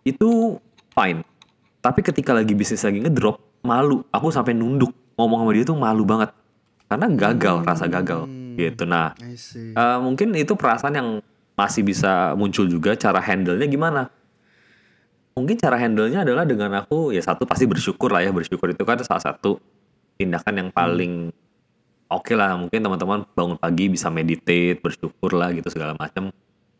itu 0.05 0.61
fine. 0.93 1.25
Tapi 1.81 1.99
ketika 2.05 2.37
lagi 2.37 2.53
bisnis 2.53 2.85
lagi 2.85 3.01
ngedrop 3.01 3.41
malu. 3.65 4.05
Aku 4.13 4.29
sampai 4.29 4.53
nunduk. 4.53 4.93
Ngomong 5.17 5.41
sama 5.41 5.51
dia 5.57 5.65
tuh 5.65 5.77
malu 5.81 6.05
banget. 6.05 6.29
Karena 6.85 7.09
gagal 7.09 7.65
rasa 7.65 7.89
gagal. 7.89 8.29
Gitu. 8.53 8.85
Nah 8.85 9.17
eh, 9.17 9.97
mungkin 9.97 10.29
itu 10.37 10.53
perasaan 10.53 10.93
yang 10.93 11.09
masih 11.57 11.81
bisa 11.81 12.37
muncul 12.37 12.69
juga. 12.69 12.93
Cara 12.93 13.17
handle-nya 13.17 13.65
gimana 13.65 14.13
mungkin 15.37 15.55
cara 15.61 15.77
handle-nya 15.77 16.25
adalah 16.25 16.43
dengan 16.49 16.73
aku 16.81 17.13
ya 17.13 17.21
satu 17.21 17.45
pasti 17.45 17.69
bersyukur 17.69 18.09
lah 18.09 18.25
ya. 18.25 18.33
Bersyukur 18.33 18.73
itu 18.73 18.81
kan 18.81 18.97
salah 19.05 19.21
satu 19.21 19.61
tindakan 20.17 20.65
yang 20.65 20.69
paling 20.73 21.29
oke 22.09 22.33
lah. 22.33 22.57
Mungkin 22.57 22.81
teman-teman 22.81 23.29
bangun 23.37 23.57
pagi 23.61 23.85
bisa 23.93 24.09
meditate 24.09 24.81
bersyukur 24.81 25.37
lah 25.37 25.53
gitu 25.53 25.69
segala 25.69 25.93
macam. 25.93 26.33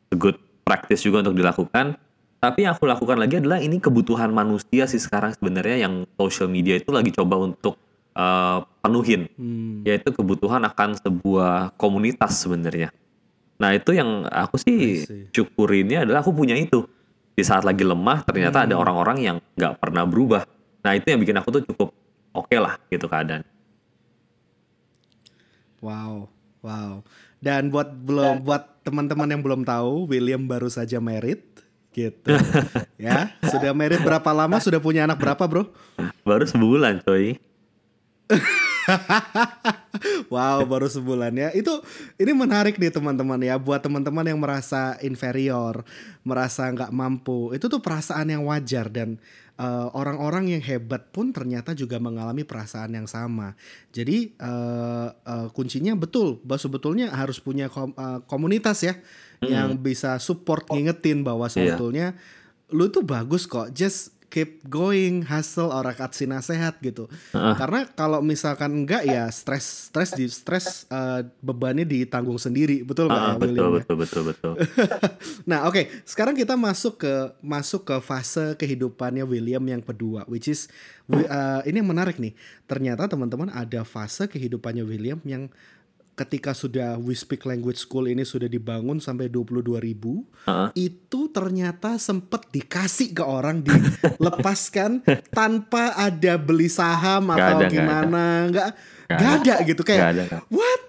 Good 0.09 0.65
practice 0.65 1.05
juga 1.05 1.21
untuk 1.21 1.37
dilakukan. 1.37 1.95
Tapi 2.37 2.65
yang 2.65 2.73
aku 2.73 2.85
lakukan 2.85 3.17
lagi 3.17 3.41
adalah 3.41 3.61
ini 3.61 3.81
kebutuhan 3.81 4.29
manusia 4.29 4.85
sih 4.85 5.01
sekarang 5.01 5.33
sebenarnya 5.33 5.89
yang 5.89 6.05
social 6.17 6.49
media 6.49 6.77
itu 6.77 6.93
lagi 6.93 7.09
coba 7.09 7.37
untuk 7.41 7.77
eh, 8.13 8.59
penuhin. 8.81 9.29
Hmm. 9.37 9.81
yaitu 9.85 10.09
kebutuhan 10.13 10.65
akan 10.65 10.97
sebuah 10.97 11.77
komunitas 11.77 12.41
sebenarnya. 12.41 12.89
Nah 13.57 13.73
itu 13.73 13.89
yang 13.93 14.25
aku 14.29 14.61
sih 14.61 15.01
syukurinnya 15.33 16.05
adalah 16.05 16.21
aku 16.21 16.29
punya 16.29 16.53
itu 16.53 16.85
di 17.37 17.45
saat 17.45 17.61
lagi 17.61 17.85
lemah 17.85 18.25
ternyata 18.25 18.65
Hmm. 18.65 18.65
ada 18.65 18.75
orang-orang 18.81 19.17
yang 19.21 19.37
nggak 19.53 19.77
pernah 19.77 20.09
berubah. 20.09 20.49
Nah 20.81 20.97
itu 20.97 21.05
yang 21.13 21.21
bikin 21.21 21.37
aku 21.37 21.53
tuh 21.53 21.63
cukup 21.69 21.93
oke 22.33 22.57
lah 22.57 22.81
gitu 22.89 23.05
keadaan. 23.05 23.45
Wow, 25.77 26.33
wow. 26.65 27.05
Dan 27.37 27.69
buat 27.69 27.93
belum 27.93 28.41
buat 28.41 28.81
teman-teman 28.81 29.29
yang 29.29 29.45
belum 29.45 29.61
tahu, 29.61 30.09
William 30.09 30.49
baru 30.49 30.65
saja 30.73 30.97
married 30.97 31.45
gitu. 31.93 32.33
ya, 32.97 33.29
sudah 33.45 33.69
married 33.77 34.01
berapa 34.01 34.33
lama? 34.33 34.57
Sudah 34.57 34.81
punya 34.81 35.05
anak 35.05 35.21
berapa, 35.21 35.45
Bro? 35.45 35.69
Baru 36.25 36.49
sebulan 36.49 37.05
coy. 37.05 37.37
Wow, 40.33 40.67
baru 40.69 40.87
sebulan 40.87 41.33
ya. 41.33 41.49
Itu 41.53 41.81
ini 42.21 42.31
menarik 42.35 42.77
nih 42.77 42.93
teman-teman 42.93 43.39
ya. 43.41 43.57
Buat 43.57 43.85
teman-teman 43.87 44.25
yang 44.27 44.37
merasa 44.37 44.93
inferior, 45.01 45.81
merasa 46.21 46.69
nggak 46.69 46.93
mampu, 46.93 47.55
itu 47.57 47.65
tuh 47.65 47.81
perasaan 47.81 48.29
yang 48.29 48.45
wajar 48.45 48.91
dan 48.93 49.17
eh, 49.57 49.87
orang-orang 49.97 50.53
yang 50.53 50.61
hebat 50.61 51.09
pun 51.09 51.33
ternyata 51.33 51.73
juga 51.73 51.97
mengalami 51.97 52.45
perasaan 52.45 52.93
yang 52.93 53.07
sama. 53.09 53.57
Jadi 53.89 54.37
eh, 54.37 55.07
eh, 55.09 55.47
kuncinya 55.53 55.97
betul, 55.97 56.37
bahwa 56.45 56.61
sebetulnya 56.61 57.09
harus 57.13 57.41
punya 57.41 57.71
kom- 57.71 57.95
eh, 57.97 58.19
komunitas 58.29 58.85
ya 58.85 58.95
yang 59.53 59.77
bisa 59.77 60.17
support 60.17 60.65
ngingetin 60.73 61.21
bahwa 61.21 61.45
sebetulnya 61.45 62.17
lu 62.73 62.89
tuh 62.89 63.05
bagus 63.05 63.45
kok. 63.47 63.69
Just 63.73 64.16
keep 64.27 64.59
going, 64.67 65.23
hustle 65.23 65.71
orang 65.71 65.95
kasih 65.95 66.27
nasehat 66.27 66.77
gitu. 66.83 67.07
Karena 67.31 67.87
kalau 67.95 68.19
misalkan 68.19 68.83
enggak 68.83 69.07
ya 69.07 69.25
stres 69.31 69.87
stres 69.87 70.11
di 70.13 70.27
stres 70.27 70.83
eh, 70.91 71.23
bebannya 71.39 71.87
ditanggung 71.87 72.35
sendiri, 72.35 72.83
betul 72.83 73.07
nggak 73.07 73.23
Ah, 73.23 73.33
ya, 73.33 73.39
betul, 73.39 73.47
William 73.47 73.71
ya? 73.71 73.75
betul 73.81 73.95
betul 73.97 74.21
betul 74.29 74.53
nah, 75.49 75.65
oke, 75.65 75.87
sekarang 76.03 76.35
kita 76.35 76.59
masuk 76.59 76.99
ke 77.01 77.13
masuk 77.39 77.87
ke 77.87 77.95
fase 78.03 78.53
kehidupannya 78.59 79.23
William 79.23 79.63
yang 79.63 79.79
kedua, 79.79 80.27
which 80.27 80.51
is 80.51 80.67
eh, 81.11 81.61
ini 81.65 81.79
yang 81.79 81.89
menarik 81.89 82.19
nih. 82.19 82.35
Ternyata 82.67 83.07
teman-teman 83.07 83.47
ada 83.49 83.87
fase 83.87 84.27
kehidupannya 84.27 84.83
William 84.83 85.23
yang 85.23 85.47
ketika 86.17 86.57
sudah 86.57 86.97
We 86.97 87.13
Speak 87.13 87.45
Language 87.45 87.85
School 87.85 88.09
ini 88.09 88.25
sudah 88.25 88.49
dibangun 88.49 88.97
sampai 88.97 89.29
22 89.29 89.77
ribu, 89.77 90.25
itu 90.73 91.29
ternyata 91.29 92.01
sempat 92.01 92.49
dikasih 92.49 93.13
ke 93.13 93.21
orang 93.21 93.61
dilepaskan 93.61 95.05
tanpa 95.37 95.93
ada 95.93 96.33
beli 96.41 96.73
saham 96.73 97.29
Nggak 97.29 97.37
atau 97.37 97.57
ada, 97.61 97.67
gimana, 97.69 98.23
nggak 98.49 98.67
Nggak 99.07 99.33
nggak 99.45 99.57
ada. 99.61 99.69
gitu 99.69 99.81
kayak 99.85 100.03
ada, 100.17 100.23
what, 100.49 100.81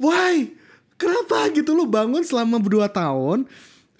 why, 0.00 0.48
kenapa? 0.96 1.52
gitu 1.52 1.76
lu 1.76 1.84
bangun 1.84 2.24
selama 2.24 2.56
berdua 2.56 2.88
tahun, 2.88 3.44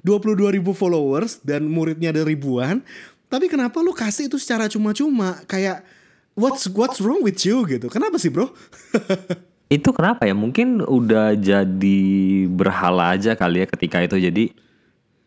22 0.01 0.57
ribu 0.57 0.73
followers 0.73 1.45
dan 1.45 1.69
muridnya 1.69 2.09
ada 2.09 2.25
ribuan, 2.25 2.81
tapi 3.29 3.53
kenapa 3.53 3.85
lu 3.85 3.93
kasih 3.93 4.33
itu 4.33 4.41
secara 4.41 4.65
cuma-cuma? 4.67 5.45
Kayak 5.45 5.85
what's 6.33 6.65
what's 6.73 7.05
wrong 7.05 7.21
with 7.21 7.37
you? 7.45 7.61
gitu, 7.69 7.93
kenapa 7.93 8.17
sih 8.17 8.33
bro? 8.33 8.49
itu 9.71 9.89
kenapa 9.95 10.27
ya? 10.27 10.35
Mungkin 10.35 10.83
udah 10.83 11.39
jadi 11.39 12.03
berhala 12.51 13.15
aja 13.15 13.39
kali 13.39 13.63
ya 13.63 13.67
ketika 13.71 14.03
itu. 14.03 14.19
Jadi 14.19 14.45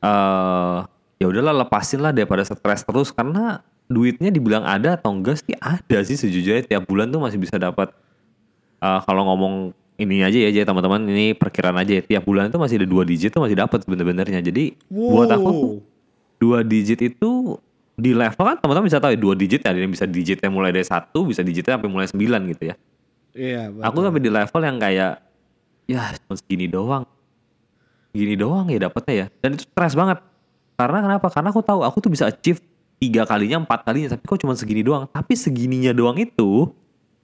eh 0.04 0.78
ya 1.18 1.26
udahlah 1.32 1.64
lepasin 1.64 2.04
lah 2.04 2.12
daripada 2.12 2.44
stres 2.44 2.84
terus. 2.84 3.10
Karena 3.16 3.64
duitnya 3.88 4.28
dibilang 4.30 4.68
ada 4.68 5.00
atau 5.00 5.16
enggak 5.16 5.40
sih 5.40 5.56
ada 5.58 6.04
sih 6.04 6.20
sejujurnya. 6.20 6.68
Tiap 6.68 6.84
bulan 6.84 7.08
tuh 7.08 7.24
masih 7.24 7.40
bisa 7.40 7.56
dapat 7.56 7.96
eh, 8.84 9.00
kalau 9.08 9.24
ngomong 9.32 9.72
ini 9.96 10.28
aja 10.28 10.36
ya 10.36 10.52
jadi 10.52 10.68
teman-teman. 10.68 11.08
Ini 11.08 11.40
perkiraan 11.40 11.80
aja 11.80 11.96
ya. 11.96 12.04
Tiap 12.04 12.28
bulan 12.28 12.52
itu 12.52 12.60
masih 12.60 12.84
ada 12.84 12.88
dua 12.92 13.08
digit 13.08 13.32
tuh 13.32 13.40
masih 13.40 13.56
dapat 13.56 13.80
sebenarnya. 13.88 14.44
Jadi 14.44 14.76
buat 14.92 15.32
aku 15.32 15.50
Wow. 15.50 15.80
dua 16.44 16.60
digit 16.68 17.00
itu 17.00 17.56
di 17.96 18.12
level 18.12 18.44
kan 18.44 18.58
teman-teman 18.60 18.92
bisa 18.92 19.00
tahu 19.00 19.16
ya 19.16 19.20
dua 19.22 19.38
digit 19.38 19.64
ada 19.64 19.78
yang 19.78 19.94
bisa 19.94 20.04
digitnya 20.04 20.50
mulai 20.50 20.74
dari 20.74 20.84
satu 20.84 21.24
bisa 21.24 21.46
digitnya 21.46 21.78
sampai 21.78 21.88
mulai 21.88 22.10
sembilan 22.10 22.42
gitu 22.52 22.74
ya 22.74 22.76
Iya. 23.34 23.74
Aku 23.90 24.02
sampai 24.06 24.22
di 24.22 24.30
level 24.30 24.62
yang 24.62 24.78
kayak 24.78 25.14
ya 25.90 26.02
cuma 26.24 26.36
segini 26.38 26.70
doang. 26.70 27.04
Gini 28.14 28.38
doang 28.38 28.70
ya 28.70 28.78
dapetnya 28.88 29.14
ya. 29.14 29.28
Dan 29.42 29.58
itu 29.58 29.66
stres 29.66 29.98
banget. 29.98 30.22
Karena 30.78 31.02
kenapa? 31.02 31.28
Karena 31.34 31.50
aku 31.50 31.66
tahu 31.66 31.82
aku 31.82 31.98
tuh 31.98 32.12
bisa 32.14 32.30
achieve 32.30 32.62
tiga 33.02 33.26
kalinya, 33.26 33.66
empat 33.66 33.84
kalinya, 33.84 34.14
tapi 34.14 34.24
kok 34.24 34.38
cuma 34.38 34.54
segini 34.54 34.86
doang. 34.86 35.10
Tapi 35.10 35.34
segininya 35.34 35.92
doang 35.92 36.16
itu 36.22 36.70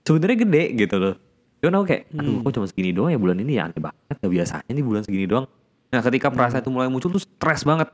sebenarnya 0.02 0.38
gede 0.42 0.64
gitu 0.86 0.96
loh. 0.98 1.14
Cuman 1.62 1.72
aku 1.78 1.84
kayak, 1.94 2.02
aduh 2.16 2.42
kok 2.42 2.52
cuma 2.58 2.66
segini 2.66 2.90
doang 2.90 3.10
ya 3.14 3.18
bulan 3.22 3.38
ini 3.38 3.52
ya 3.56 3.70
aneh 3.70 3.78
banget. 3.78 4.16
Gak 4.18 4.32
biasanya 4.34 4.70
nih 4.74 4.84
bulan 4.84 5.02
segini 5.06 5.26
doang. 5.30 5.46
Nah 5.90 6.00
ketika 6.02 6.26
perasaan 6.30 6.62
itu 6.62 6.70
mulai 6.74 6.90
muncul 6.90 7.10
tuh 7.10 7.22
stres 7.22 7.62
banget. 7.62 7.86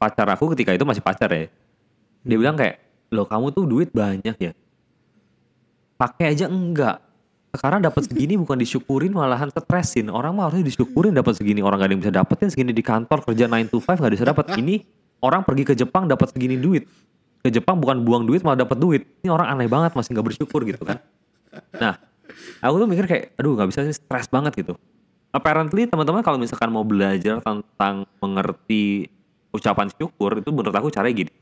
Pacar 0.00 0.32
aku 0.32 0.56
ketika 0.56 0.72
itu 0.72 0.84
masih 0.88 1.04
pacar 1.04 1.28
ya. 1.28 1.52
Dia 2.24 2.36
bilang 2.40 2.56
kayak, 2.56 2.80
loh 3.12 3.28
kamu 3.28 3.52
tuh 3.52 3.68
duit 3.68 3.92
banyak 3.92 4.36
ya. 4.40 4.52
Pakai 6.00 6.32
aja 6.32 6.48
enggak. 6.48 7.04
Sekarang 7.50 7.82
dapat 7.82 8.06
segini 8.06 8.38
bukan 8.38 8.54
disyukurin 8.54 9.10
malahan 9.10 9.50
stresin. 9.50 10.06
Orang 10.06 10.38
mah 10.38 10.46
harusnya 10.46 10.70
disyukurin 10.70 11.10
dapat 11.10 11.34
segini. 11.34 11.58
Orang 11.66 11.82
gak 11.82 11.90
ada 11.90 11.92
yang 11.98 12.02
bisa 12.02 12.14
dapetin 12.14 12.46
segini 12.46 12.70
di 12.70 12.78
kantor 12.78 13.26
kerja 13.26 13.50
9 13.50 13.74
to 13.74 13.82
5 13.82 14.06
gak 14.06 14.12
bisa 14.14 14.26
dapat. 14.26 14.54
Ini 14.54 14.74
orang 15.18 15.42
pergi 15.42 15.64
ke 15.66 15.74
Jepang 15.74 16.06
dapat 16.06 16.30
segini 16.30 16.54
duit. 16.54 16.86
Ke 17.42 17.50
Jepang 17.50 17.82
bukan 17.82 18.06
buang 18.06 18.22
duit 18.22 18.46
malah 18.46 18.62
dapat 18.62 18.78
duit. 18.78 19.02
Ini 19.26 19.34
orang 19.34 19.50
aneh 19.50 19.66
banget 19.66 19.98
masih 19.98 20.14
nggak 20.14 20.26
bersyukur 20.30 20.62
gitu 20.62 20.84
kan. 20.84 21.02
Nah, 21.74 21.98
aku 22.62 22.74
tuh 22.84 22.86
mikir 22.86 23.08
kayak 23.08 23.24
aduh 23.34 23.56
nggak 23.58 23.68
bisa 23.72 23.80
sih 23.82 23.96
stres 23.96 24.28
banget 24.28 24.54
gitu. 24.60 24.76
Apparently 25.34 25.88
teman-teman 25.88 26.20
kalau 26.22 26.38
misalkan 26.38 26.70
mau 26.70 26.84
belajar 26.84 27.40
tentang 27.40 28.04
mengerti 28.20 29.08
ucapan 29.50 29.88
syukur 29.90 30.38
itu 30.38 30.52
menurut 30.52 30.76
aku 30.76 30.92
caranya 30.92 31.26
gini. 31.26 31.32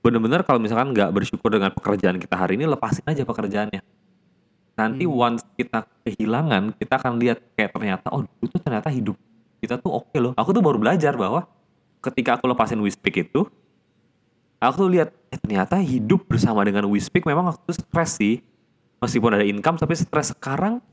Bener-bener 0.00 0.42
kalau 0.42 0.58
misalkan 0.58 0.96
nggak 0.96 1.12
bersyukur 1.12 1.52
dengan 1.52 1.70
pekerjaan 1.70 2.16
kita 2.16 2.34
hari 2.34 2.56
ini 2.56 2.64
lepasin 2.64 3.04
aja 3.04 3.22
pekerjaannya 3.22 3.93
nanti 4.74 5.06
once 5.06 5.46
kita 5.54 5.86
kehilangan 6.02 6.74
kita 6.76 6.98
akan 6.98 7.22
lihat 7.22 7.38
kayak 7.54 7.70
ternyata 7.70 8.10
oh 8.10 8.26
dulu 8.26 8.46
tuh 8.50 8.62
ternyata 8.62 8.90
hidup 8.90 9.14
kita 9.64 9.80
tuh 9.80 9.96
oke 9.96 10.16
loh. 10.20 10.36
Aku 10.36 10.52
tuh 10.52 10.60
baru 10.60 10.76
belajar 10.76 11.16
bahwa 11.16 11.48
ketika 12.04 12.36
aku 12.36 12.44
lepasin 12.52 12.76
Wispik 12.84 13.24
itu 13.24 13.48
aku 14.60 14.74
tuh 14.76 14.90
lihat 14.92 15.08
eh, 15.32 15.40
ternyata 15.40 15.80
hidup 15.80 16.28
bersama 16.28 16.60
dengan 16.68 16.84
Wispik 16.92 17.24
memang 17.24 17.48
waktu 17.48 17.64
itu 17.64 17.80
stres 17.80 18.20
sih. 18.20 18.44
Meskipun 19.00 19.40
ada 19.40 19.44
income 19.48 19.80
tapi 19.80 19.96
stres 19.96 20.36
sekarang 20.36 20.84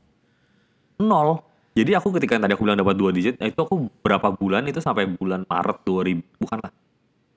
nol. 0.96 1.44
Jadi 1.76 1.92
aku 1.96 2.16
ketika 2.16 2.36
yang 2.36 2.44
tadi 2.48 2.56
aku 2.56 2.64
bilang 2.64 2.80
dapat 2.80 2.96
dua 2.96 3.12
digit 3.12 3.40
nah 3.40 3.48
itu 3.48 3.60
aku 3.60 3.88
berapa 4.04 4.28
bulan 4.36 4.64
itu 4.68 4.80
sampai 4.80 5.08
bulan 5.08 5.44
Maret 5.44 5.78
2000 5.84 6.40
bukan 6.40 6.58
lah. 6.64 6.72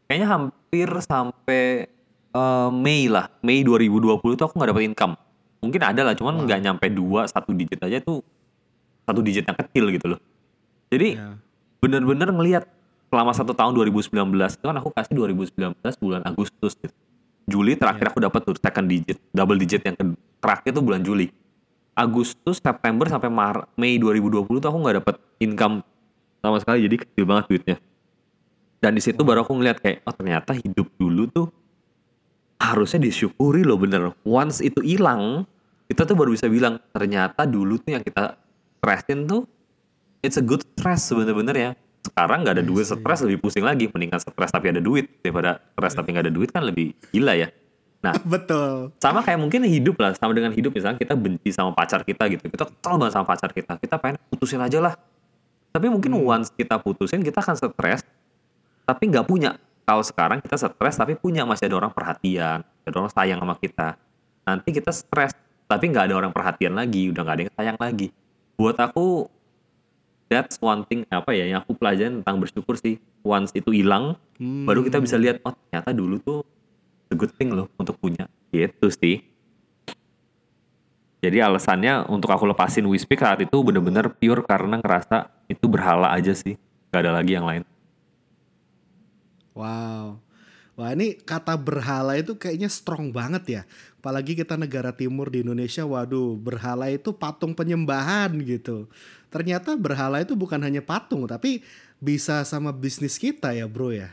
Kayaknya 0.08 0.28
hampir 0.32 0.88
sampai 1.04 1.64
eh, 2.32 2.70
Mei 2.72 3.12
lah. 3.12 3.28
Mei 3.44 3.60
2020 3.68 4.40
itu 4.40 4.44
aku 4.48 4.56
nggak 4.56 4.72
dapat 4.72 4.84
income 4.88 5.20
mungkin 5.60 5.82
ada 5.82 6.02
lah 6.02 6.14
cuman 6.14 6.44
nggak 6.44 6.60
nyampe 6.62 6.88
dua 6.90 7.26
satu 7.26 7.52
digit 7.52 7.80
aja 7.80 8.00
tuh 8.00 8.22
satu 9.04 9.20
digit 9.20 9.44
yang 9.44 9.58
kecil 9.58 9.86
gitu 9.90 10.08
loh. 10.08 10.22
Jadi 10.88 11.16
Ya. 11.16 11.38
bener-bener 11.78 12.30
ngelihat 12.30 12.64
selama 13.06 13.32
satu 13.32 13.54
tahun 13.54 13.74
2019 13.74 14.12
itu 14.52 14.66
kan 14.66 14.76
aku 14.76 14.90
kasih 14.92 15.14
2019 15.16 15.78
bulan 15.96 16.22
Agustus 16.24 16.74
gitu. 16.76 16.94
Juli 17.46 17.78
terakhir 17.78 18.10
aku 18.10 18.18
dapat 18.18 18.42
tuh 18.42 18.58
second 18.58 18.88
digit 18.88 19.22
double 19.30 19.56
digit 19.56 19.82
yang 19.82 19.94
ke- 19.94 20.18
terakhir 20.40 20.74
tuh 20.74 20.82
bulan 20.82 21.00
Juli. 21.00 21.30
Agustus 21.94 22.58
September 22.58 23.08
sampai 23.08 23.30
Mar 23.30 23.70
Mei 23.76 23.96
2020 23.96 24.60
tuh 24.60 24.68
aku 24.68 24.80
nggak 24.80 24.96
dapat 25.00 25.16
income 25.38 25.80
sama 26.40 26.58
sekali 26.60 26.84
jadi 26.84 26.96
kecil 27.00 27.24
banget 27.24 27.46
duitnya. 27.48 27.78
Dan 28.78 28.94
di 28.94 29.02
situ 29.02 29.22
baru 29.22 29.42
aku 29.42 29.54
ngeliat 29.54 29.80
kayak 29.80 30.04
oh 30.04 30.12
ternyata 30.12 30.52
hidup 30.54 30.90
dulu 30.96 31.26
tuh 31.26 31.48
harusnya 32.74 33.00
disyukuri 33.04 33.62
loh 33.62 33.78
bener 33.78 34.16
once 34.26 34.64
itu 34.64 34.82
hilang 34.82 35.46
kita 35.86 36.08
tuh 36.08 36.18
baru 36.18 36.34
bisa 36.34 36.50
bilang 36.50 36.82
ternyata 36.90 37.46
dulu 37.46 37.78
tuh 37.78 38.00
yang 38.00 38.04
kita 38.04 38.38
stressin 38.82 39.30
tuh 39.30 39.46
it's 40.26 40.38
a 40.40 40.44
good 40.44 40.66
stress 40.74 41.14
sebener-bener 41.14 41.56
ya 41.56 41.72
sekarang 42.06 42.46
nggak 42.46 42.62
ada 42.62 42.66
duit 42.66 42.86
stres 42.86 43.20
lebih 43.26 43.42
pusing 43.42 43.66
lagi 43.66 43.90
mendingan 43.90 44.22
stres 44.22 44.50
tapi 44.54 44.74
ada 44.74 44.82
duit 44.82 45.10
daripada 45.22 45.62
stres 45.74 45.94
tapi 45.94 46.14
nggak 46.14 46.26
ada 46.30 46.34
duit 46.34 46.50
kan 46.50 46.66
lebih 46.66 46.94
gila 47.14 47.34
ya 47.38 47.50
Nah, 48.06 48.14
betul. 48.38 48.94
Sama 49.02 49.26
kayak 49.26 49.42
mungkin 49.42 49.66
hidup 49.66 49.98
lah, 49.98 50.14
sama 50.14 50.38
dengan 50.38 50.54
hidup 50.54 50.78
misalnya 50.78 51.02
kita 51.02 51.18
benci 51.18 51.50
sama 51.50 51.74
pacar 51.74 52.06
kita 52.06 52.30
gitu. 52.30 52.46
Kita 52.46 52.70
kesel 52.70 53.02
banget 53.02 53.14
sama 53.18 53.26
pacar 53.26 53.50
kita. 53.50 53.74
Kita 53.82 53.98
pengen 53.98 54.22
putusin 54.30 54.62
aja 54.62 54.78
lah. 54.78 54.94
Tapi 55.74 55.90
mungkin 55.90 56.14
Hmm. 56.14 56.38
once 56.38 56.54
kita 56.54 56.78
putusin 56.78 57.26
kita 57.26 57.42
akan 57.42 57.58
stres, 57.58 58.06
tapi 58.86 59.04
nggak 59.10 59.26
punya. 59.26 59.58
Kalau 59.86 60.02
sekarang 60.02 60.42
kita 60.42 60.58
stres 60.58 60.96
tapi 60.98 61.14
punya 61.14 61.46
masih 61.46 61.70
ada 61.70 61.78
orang 61.78 61.94
perhatian, 61.94 62.66
ada 62.66 62.96
orang 62.98 63.14
sayang 63.14 63.40
sama 63.40 63.56
kita. 63.62 63.88
Nanti 64.46 64.70
kita 64.74 64.90
stres 64.90 65.34
tapi 65.66 65.90
nggak 65.90 66.10
ada 66.10 66.16
orang 66.18 66.34
perhatian 66.34 66.74
lagi, 66.74 67.10
udah 67.14 67.22
nggak 67.22 67.36
ada 67.38 67.44
yang 67.46 67.56
sayang 67.56 67.78
lagi. 67.78 68.08
Buat 68.58 68.82
aku 68.82 69.30
that's 70.26 70.58
one 70.58 70.82
thing 70.90 71.06
apa 71.14 71.38
ya 71.38 71.46
yang 71.46 71.62
aku 71.62 71.78
pelajarin 71.78 72.22
tentang 72.26 72.42
bersyukur 72.42 72.76
sih. 72.82 72.98
Once 73.26 73.54
itu 73.58 73.74
hilang, 73.74 74.18
Hmm. 74.36 74.68
baru 74.68 74.84
kita 74.84 75.00
bisa 75.00 75.16
lihat 75.16 75.40
oh 75.48 75.56
ternyata 75.56 75.96
dulu 75.96 76.20
tuh 76.20 76.44
a 77.08 77.16
good 77.16 77.32
thing 77.40 77.56
loh 77.56 77.72
untuk 77.80 77.96
punya 77.96 78.28
gitu 78.52 78.92
sih 78.92 79.24
jadi 81.24 81.48
alasannya 81.48 82.12
untuk 82.12 82.36
aku 82.36 82.44
lepasin 82.52 82.84
Wispik 82.84 83.24
saat 83.24 83.40
itu 83.40 83.56
bener-bener 83.64 84.12
pure 84.12 84.44
karena 84.44 84.78
ngerasa 84.84 85.32
itu 85.48 85.72
berhala 85.72 86.12
aja 86.12 86.36
sih 86.36 86.60
gak 86.92 87.08
ada 87.08 87.16
lagi 87.16 87.32
yang 87.40 87.48
lain 87.48 87.64
Wow. 89.56 90.20
Wah 90.76 90.92
ini 90.92 91.16
kata 91.16 91.56
berhala 91.56 92.20
itu 92.20 92.36
kayaknya 92.36 92.68
strong 92.68 93.16
banget 93.16 93.44
ya. 93.48 93.62
Apalagi 94.04 94.36
kita 94.36 94.60
negara 94.60 94.92
timur 94.92 95.32
di 95.32 95.40
Indonesia, 95.40 95.88
waduh 95.88 96.36
berhala 96.36 96.92
itu 96.92 97.16
patung 97.16 97.56
penyembahan 97.56 98.36
gitu. 98.44 98.92
Ternyata 99.32 99.80
berhala 99.80 100.20
itu 100.20 100.36
bukan 100.36 100.60
hanya 100.60 100.84
patung, 100.84 101.24
tapi 101.32 101.64
bisa 102.04 102.44
sama 102.44 102.76
bisnis 102.76 103.16
kita 103.16 103.56
ya 103.56 103.72
bro 103.72 103.96
ya. 103.96 104.12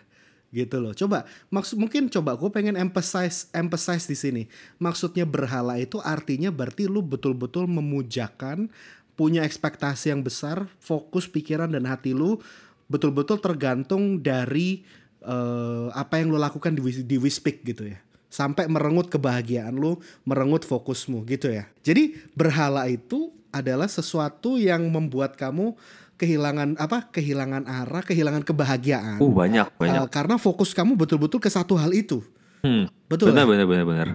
Gitu 0.54 0.78
loh. 0.78 0.94
Coba 0.94 1.26
maksud 1.50 1.82
mungkin 1.82 2.06
coba 2.06 2.38
gue 2.38 2.50
pengen 2.54 2.78
emphasize 2.78 3.50
emphasize 3.50 4.06
di 4.06 4.14
sini. 4.14 4.42
Maksudnya 4.78 5.26
berhala 5.26 5.82
itu 5.82 5.98
artinya 5.98 6.54
berarti 6.54 6.86
lu 6.86 7.02
betul-betul 7.02 7.66
memujakan, 7.66 8.70
punya 9.18 9.42
ekspektasi 9.42 10.14
yang 10.14 10.22
besar, 10.22 10.70
fokus 10.78 11.26
pikiran 11.26 11.74
dan 11.74 11.90
hati 11.90 12.14
lu 12.14 12.38
betul-betul 12.86 13.40
tergantung 13.40 14.20
dari 14.20 14.84
eh, 15.22 15.86
apa 15.94 16.18
yang 16.18 16.34
lo 16.34 16.38
lakukan 16.38 16.74
di 16.74 16.82
di 17.02 17.16
Wispik 17.16 17.62
gitu 17.62 17.88
ya. 17.88 17.98
Sampai 18.32 18.64
merenggut 18.64 19.12
kebahagiaan 19.12 19.76
lu 19.76 20.00
merenggut 20.24 20.64
fokusmu 20.64 21.24
gitu 21.28 21.52
ya. 21.52 21.68
Jadi 21.84 22.16
berhala 22.32 22.88
itu 22.88 23.32
adalah 23.52 23.86
sesuatu 23.86 24.56
yang 24.56 24.88
membuat 24.88 25.36
kamu 25.36 25.76
kehilangan 26.16 26.78
apa 26.78 27.10
kehilangan 27.10 27.66
arah 27.66 28.02
kehilangan 28.06 28.46
kebahagiaan. 28.46 29.18
Uh 29.18 29.34
banyak 29.34 29.68
banyak. 29.76 30.06
Eh, 30.06 30.08
karena 30.08 30.38
fokus 30.38 30.70
kamu 30.72 30.94
betul-betul 30.94 31.42
ke 31.42 31.50
satu 31.50 31.74
hal 31.74 31.90
itu. 31.92 32.22
Hmm. 32.62 32.86
betul 33.10 33.34
benar 33.34 33.44
ya? 33.44 33.50
benar 33.50 33.66
benar 33.66 33.84
benar. 33.84 34.08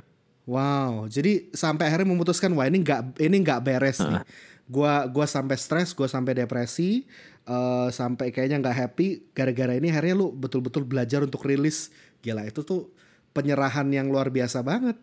Wow, 0.48 1.12
jadi 1.12 1.52
sampai 1.52 1.91
akhirnya 1.91 2.08
memutuskan 2.08 2.48
wah 2.56 2.63
ini 2.63 2.80
nggak 2.80 3.20
ini 3.20 3.36
nggak 3.43 3.60
beres 3.60 4.00
nih. 4.00 4.24
Gua 4.63 5.04
gua 5.12 5.28
sampai 5.28 5.60
stres, 5.60 5.91
gua 5.91 6.08
sampai 6.08 6.39
depresi, 6.39 7.04
eh, 7.48 7.90
sampai 7.90 8.36
kayaknya 8.36 8.60
nggak 8.60 8.78
happy 8.78 9.32
gara-gara 9.32 9.74
ini 9.80 9.90
akhirnya 9.90 10.16
lu 10.20 10.36
betul-betul 10.36 10.84
belajar 10.84 11.24
untuk 11.24 11.48
rilis. 11.48 11.90
Gila 12.20 12.44
itu 12.44 12.62
tuh 12.62 12.92
penyerahan 13.32 13.88
yang 13.90 14.12
luar 14.12 14.28
biasa 14.28 14.62
banget. 14.62 14.98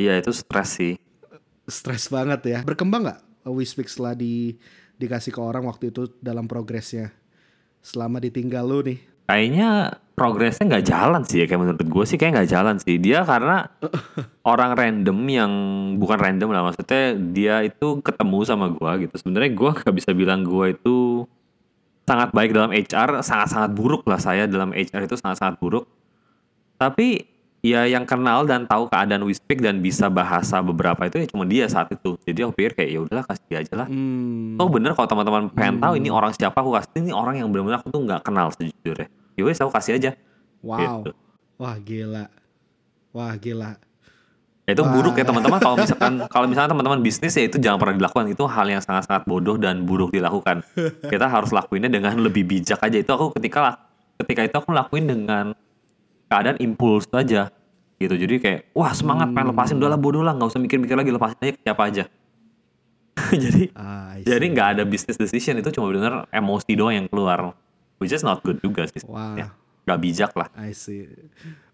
iya 0.00 0.16
itu 0.16 0.32
stres 0.32 0.80
sih 0.80 0.94
Stres 1.68 2.10
banget 2.10 2.40
ya. 2.48 2.58
Berkembang 2.66 3.06
nggak 3.06 3.20
Wispeak 3.46 3.86
setelah 3.86 4.18
di 4.18 4.58
dikasih 5.00 5.32
ke 5.32 5.40
orang 5.40 5.64
waktu 5.64 5.94
itu 5.94 6.10
dalam 6.20 6.50
progresnya? 6.50 7.14
Selama 7.80 8.20
ditinggal 8.20 8.64
lu 8.66 8.80
nih. 8.84 9.00
kayaknya 9.30 9.94
progresnya 10.18 10.66
nggak 10.68 10.86
jalan 10.90 11.22
sih 11.22 11.40
ya 11.40 11.46
kayak 11.46 11.60
menurut 11.62 11.80
gue 11.80 12.04
sih 12.04 12.18
kayak 12.20 12.32
nggak 12.34 12.50
jalan 12.50 12.76
sih 12.76 12.98
dia 12.98 13.22
karena 13.22 13.70
orang 14.52 14.76
random 14.76 15.18
yang 15.30 15.52
bukan 15.96 16.18
random 16.18 16.50
lah 16.52 16.66
maksudnya 16.66 17.16
dia 17.30 17.62
itu 17.62 18.02
ketemu 18.04 18.38
sama 18.42 18.68
gue 18.68 19.06
gitu 19.06 19.14
sebenarnya 19.16 19.54
gue 19.54 19.70
nggak 19.80 19.94
bisa 19.96 20.10
bilang 20.12 20.42
gue 20.42 20.76
itu 20.76 21.24
sangat 22.10 22.34
baik 22.34 22.50
dalam 22.50 22.74
HR 22.74 23.22
sangat-sangat 23.22 23.70
buruk 23.70 24.02
lah 24.10 24.18
saya 24.18 24.50
dalam 24.50 24.74
HR 24.74 25.06
itu 25.06 25.14
sangat-sangat 25.14 25.62
buruk 25.62 25.86
tapi 26.74 27.22
ya 27.62 27.86
yang 27.86 28.08
kenal 28.08 28.42
dan 28.48 28.66
tahu 28.66 28.90
keadaan 28.90 29.22
Wispik 29.28 29.62
dan 29.62 29.78
bisa 29.78 30.10
bahasa 30.10 30.58
beberapa 30.64 31.06
itu 31.06 31.22
ya 31.22 31.26
cuma 31.30 31.46
dia 31.46 31.70
saat 31.70 31.92
itu 31.94 32.18
jadi 32.26 32.48
aku 32.48 32.58
pikir 32.58 32.72
kayak 32.74 32.90
ya 32.90 33.00
udahlah 33.04 33.24
kasih 33.28 33.46
dia 33.46 33.58
aja 33.62 33.74
lah 33.84 33.86
Hmm. 33.86 34.56
Oh 34.60 34.68
bener 34.68 34.92
kalau 34.96 35.08
teman-teman 35.08 35.48
pengen 35.52 35.80
tahu 35.80 35.96
ini 35.96 36.08
orang 36.12 36.32
siapa 36.36 36.56
aku 36.60 36.72
kasih 36.76 37.04
ini 37.04 37.12
orang 37.12 37.40
yang 37.40 37.48
benar-benar 37.48 37.80
aku 37.80 37.88
tuh 37.92 38.02
nggak 38.04 38.20
kenal 38.24 38.52
sejujurnya. 38.52 39.08
Yowes 39.40 39.60
aku 39.60 39.72
kasih 39.72 39.96
aja. 39.96 40.10
Wow. 40.60 40.78
Gitu. 40.78 41.10
Wah 41.56 41.76
gila. 41.80 42.24
Wah 43.16 43.34
gila. 43.40 43.70
Ya, 44.70 44.78
itu 44.78 44.86
buruk 44.86 45.18
ya 45.18 45.26
teman-teman. 45.26 45.58
Kalau 45.58 45.76
misalkan 45.82 46.12
kalau 46.30 46.46
misalnya 46.46 46.70
teman-teman 46.70 47.02
bisnis 47.02 47.34
ya 47.34 47.42
itu 47.50 47.58
jangan 47.58 47.82
pernah 47.82 47.96
dilakukan. 47.98 48.24
Itu 48.30 48.46
hal 48.46 48.66
yang 48.70 48.78
sangat-sangat 48.78 49.26
bodoh 49.26 49.58
dan 49.58 49.82
buruk 49.82 50.14
dilakukan. 50.14 50.62
Kita 51.10 51.26
harus 51.26 51.50
lakuinnya 51.50 51.90
dengan 51.90 52.14
lebih 52.22 52.46
bijak 52.46 52.78
aja. 52.78 52.94
Itu 52.94 53.10
aku 53.10 53.34
ketika 53.34 53.82
ketika 54.22 54.46
itu 54.46 54.56
aku 54.62 54.70
lakuin 54.70 55.10
dengan 55.10 55.58
keadaan 56.30 56.62
impuls 56.62 57.10
aja 57.10 57.50
gitu. 57.98 58.14
Jadi 58.14 58.34
kayak 58.38 58.60
wah 58.72 58.94
semangat 58.94 59.34
pengen 59.34 59.50
lepasin. 59.50 59.74
Udahlah 59.82 59.98
bodoh 59.98 60.22
lah 60.22 60.38
nggak 60.38 60.54
usah 60.54 60.62
mikir-mikir 60.62 60.94
lagi 60.94 61.10
lepasin 61.10 61.38
aja 61.42 61.52
ke 61.58 61.60
siapa 61.66 61.82
aja. 61.90 62.04
Jadi 63.44 63.74
Ah, 63.76 64.16
jadi 64.22 64.46
nggak 64.48 64.68
ada 64.78 64.82
business 64.86 65.18
decision. 65.18 65.58
Itu 65.58 65.74
cuma 65.74 65.90
bener 65.90 66.30
emosi 66.30 66.72
doang 66.78 66.94
yang 66.94 67.06
keluar 67.10 67.52
which 68.00 68.16
is 68.16 68.24
not 68.24 68.40
good 68.40 68.56
juga 68.64 68.88
sih 68.88 69.04
Wah. 69.04 69.36
ya, 69.36 69.46
nggak 69.84 69.98
bijak 70.00 70.32
lah. 70.32 70.48
I 70.56 70.72
see. 70.72 71.04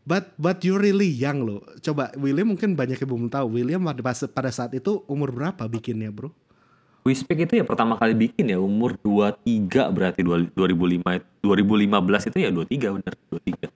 But 0.06 0.38
but 0.38 0.62
you 0.62 0.78
really 0.78 1.10
young 1.10 1.42
loh. 1.42 1.66
Coba 1.82 2.14
William 2.14 2.46
mungkin 2.46 2.78
banyak 2.78 3.02
yang 3.02 3.10
belum 3.10 3.26
tahu. 3.26 3.58
William 3.58 3.82
pada 3.82 4.50
saat 4.54 4.70
itu 4.70 5.02
umur 5.10 5.34
berapa 5.34 5.66
bikinnya, 5.66 6.14
Bro? 6.14 6.30
Wispik 7.06 7.46
itu 7.46 7.62
ya 7.62 7.64
pertama 7.66 7.94
kali 7.94 8.14
bikin 8.14 8.50
ya 8.50 8.58
umur 8.58 8.98
23 8.98 9.94
berarti 9.94 10.26
dua- 10.26 10.50
2005 10.58 11.22
2015 11.38 12.30
itu 12.34 12.38
ya 12.42 12.50
23 12.50 12.94
bener 12.98 13.14
23 13.30 13.70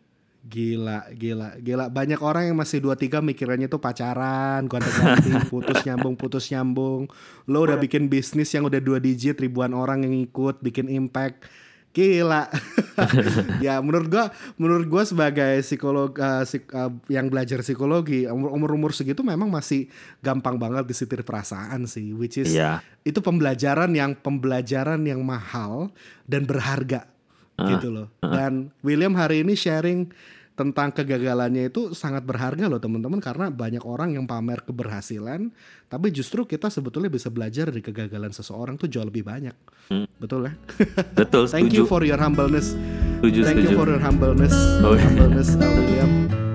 Gila, 0.50 1.14
gila, 1.14 1.62
gila. 1.62 1.86
Banyak 1.86 2.18
orang 2.26 2.50
yang 2.50 2.58
masih 2.58 2.82
23 2.82 3.22
mikirannya 3.22 3.70
tuh 3.70 3.78
pacaran, 3.78 4.66
gonta-ganti, 4.66 5.30
putus 5.52 5.78
nyambung, 5.86 6.18
putus 6.18 6.50
nyambung. 6.50 7.06
Lo 7.46 7.62
udah 7.62 7.78
bikin 7.78 8.10
bisnis 8.10 8.50
yang 8.50 8.66
udah 8.66 8.82
dua 8.82 8.98
digit, 8.98 9.38
ribuan 9.38 9.70
orang 9.70 10.02
yang 10.02 10.10
ikut, 10.18 10.58
bikin 10.58 10.90
impact. 10.90 11.46
Gila. 11.90 12.46
ya 13.66 13.82
menurut 13.82 14.06
gua, 14.06 14.30
menurut 14.54 14.86
gua 14.86 15.02
sebagai 15.02 15.58
psikolog 15.60 16.14
eh, 16.14 16.44
psik- 16.46 16.70
eh, 16.70 16.90
yang 17.10 17.26
belajar 17.26 17.60
psikologi, 17.60 18.30
umur 18.30 18.70
umur 18.70 18.94
segitu 18.94 19.20
memang 19.20 19.50
masih 19.50 19.90
gampang 20.20 20.54
banget 20.54 20.86
disetir 20.86 21.26
perasaan 21.26 21.90
sih, 21.90 22.14
which 22.14 22.38
is 22.38 22.54
Iya. 22.54 22.78
itu 23.02 23.18
pembelajaran 23.18 23.90
yang 23.90 24.14
pembelajaran 24.14 25.02
yang 25.02 25.18
mahal 25.20 25.90
dan 26.24 26.46
berharga 26.46 27.10
gitu 27.60 27.92
loh. 27.92 28.08
Dan 28.22 28.72
William 28.80 29.12
hari 29.12 29.44
ini 29.44 29.52
sharing 29.52 30.08
tentang 30.60 30.92
kegagalannya 30.92 31.72
itu 31.72 31.96
sangat 31.96 32.20
berharga 32.20 32.68
loh 32.68 32.76
teman-teman 32.76 33.16
karena 33.16 33.48
banyak 33.48 33.80
orang 33.88 34.12
yang 34.12 34.28
pamer 34.28 34.60
keberhasilan 34.60 35.48
tapi 35.88 36.12
justru 36.12 36.44
kita 36.44 36.68
sebetulnya 36.68 37.08
bisa 37.08 37.32
belajar 37.32 37.72
dari 37.72 37.80
kegagalan 37.80 38.28
seseorang 38.28 38.76
tuh 38.76 38.92
jauh 38.92 39.08
lebih 39.08 39.24
banyak. 39.24 39.56
Betul 40.20 40.52
ya? 40.52 40.54
betul 41.16 41.48
Thank 41.52 41.72
setuju 41.72 41.80
you 41.80 41.84
for 41.88 42.04
your 42.04 42.20
humbleness. 42.20 42.76
setuju 43.24 43.40
Thank 43.40 43.64
you 43.64 43.72
setuju 43.72 43.76
for 43.80 43.88
your 43.88 44.02
humbleness. 44.04 44.52
Oh, 44.84 44.92
iya. 44.92 45.08
Humbleness 45.08 45.56
uh, 45.56 45.64
William. 45.64 46.49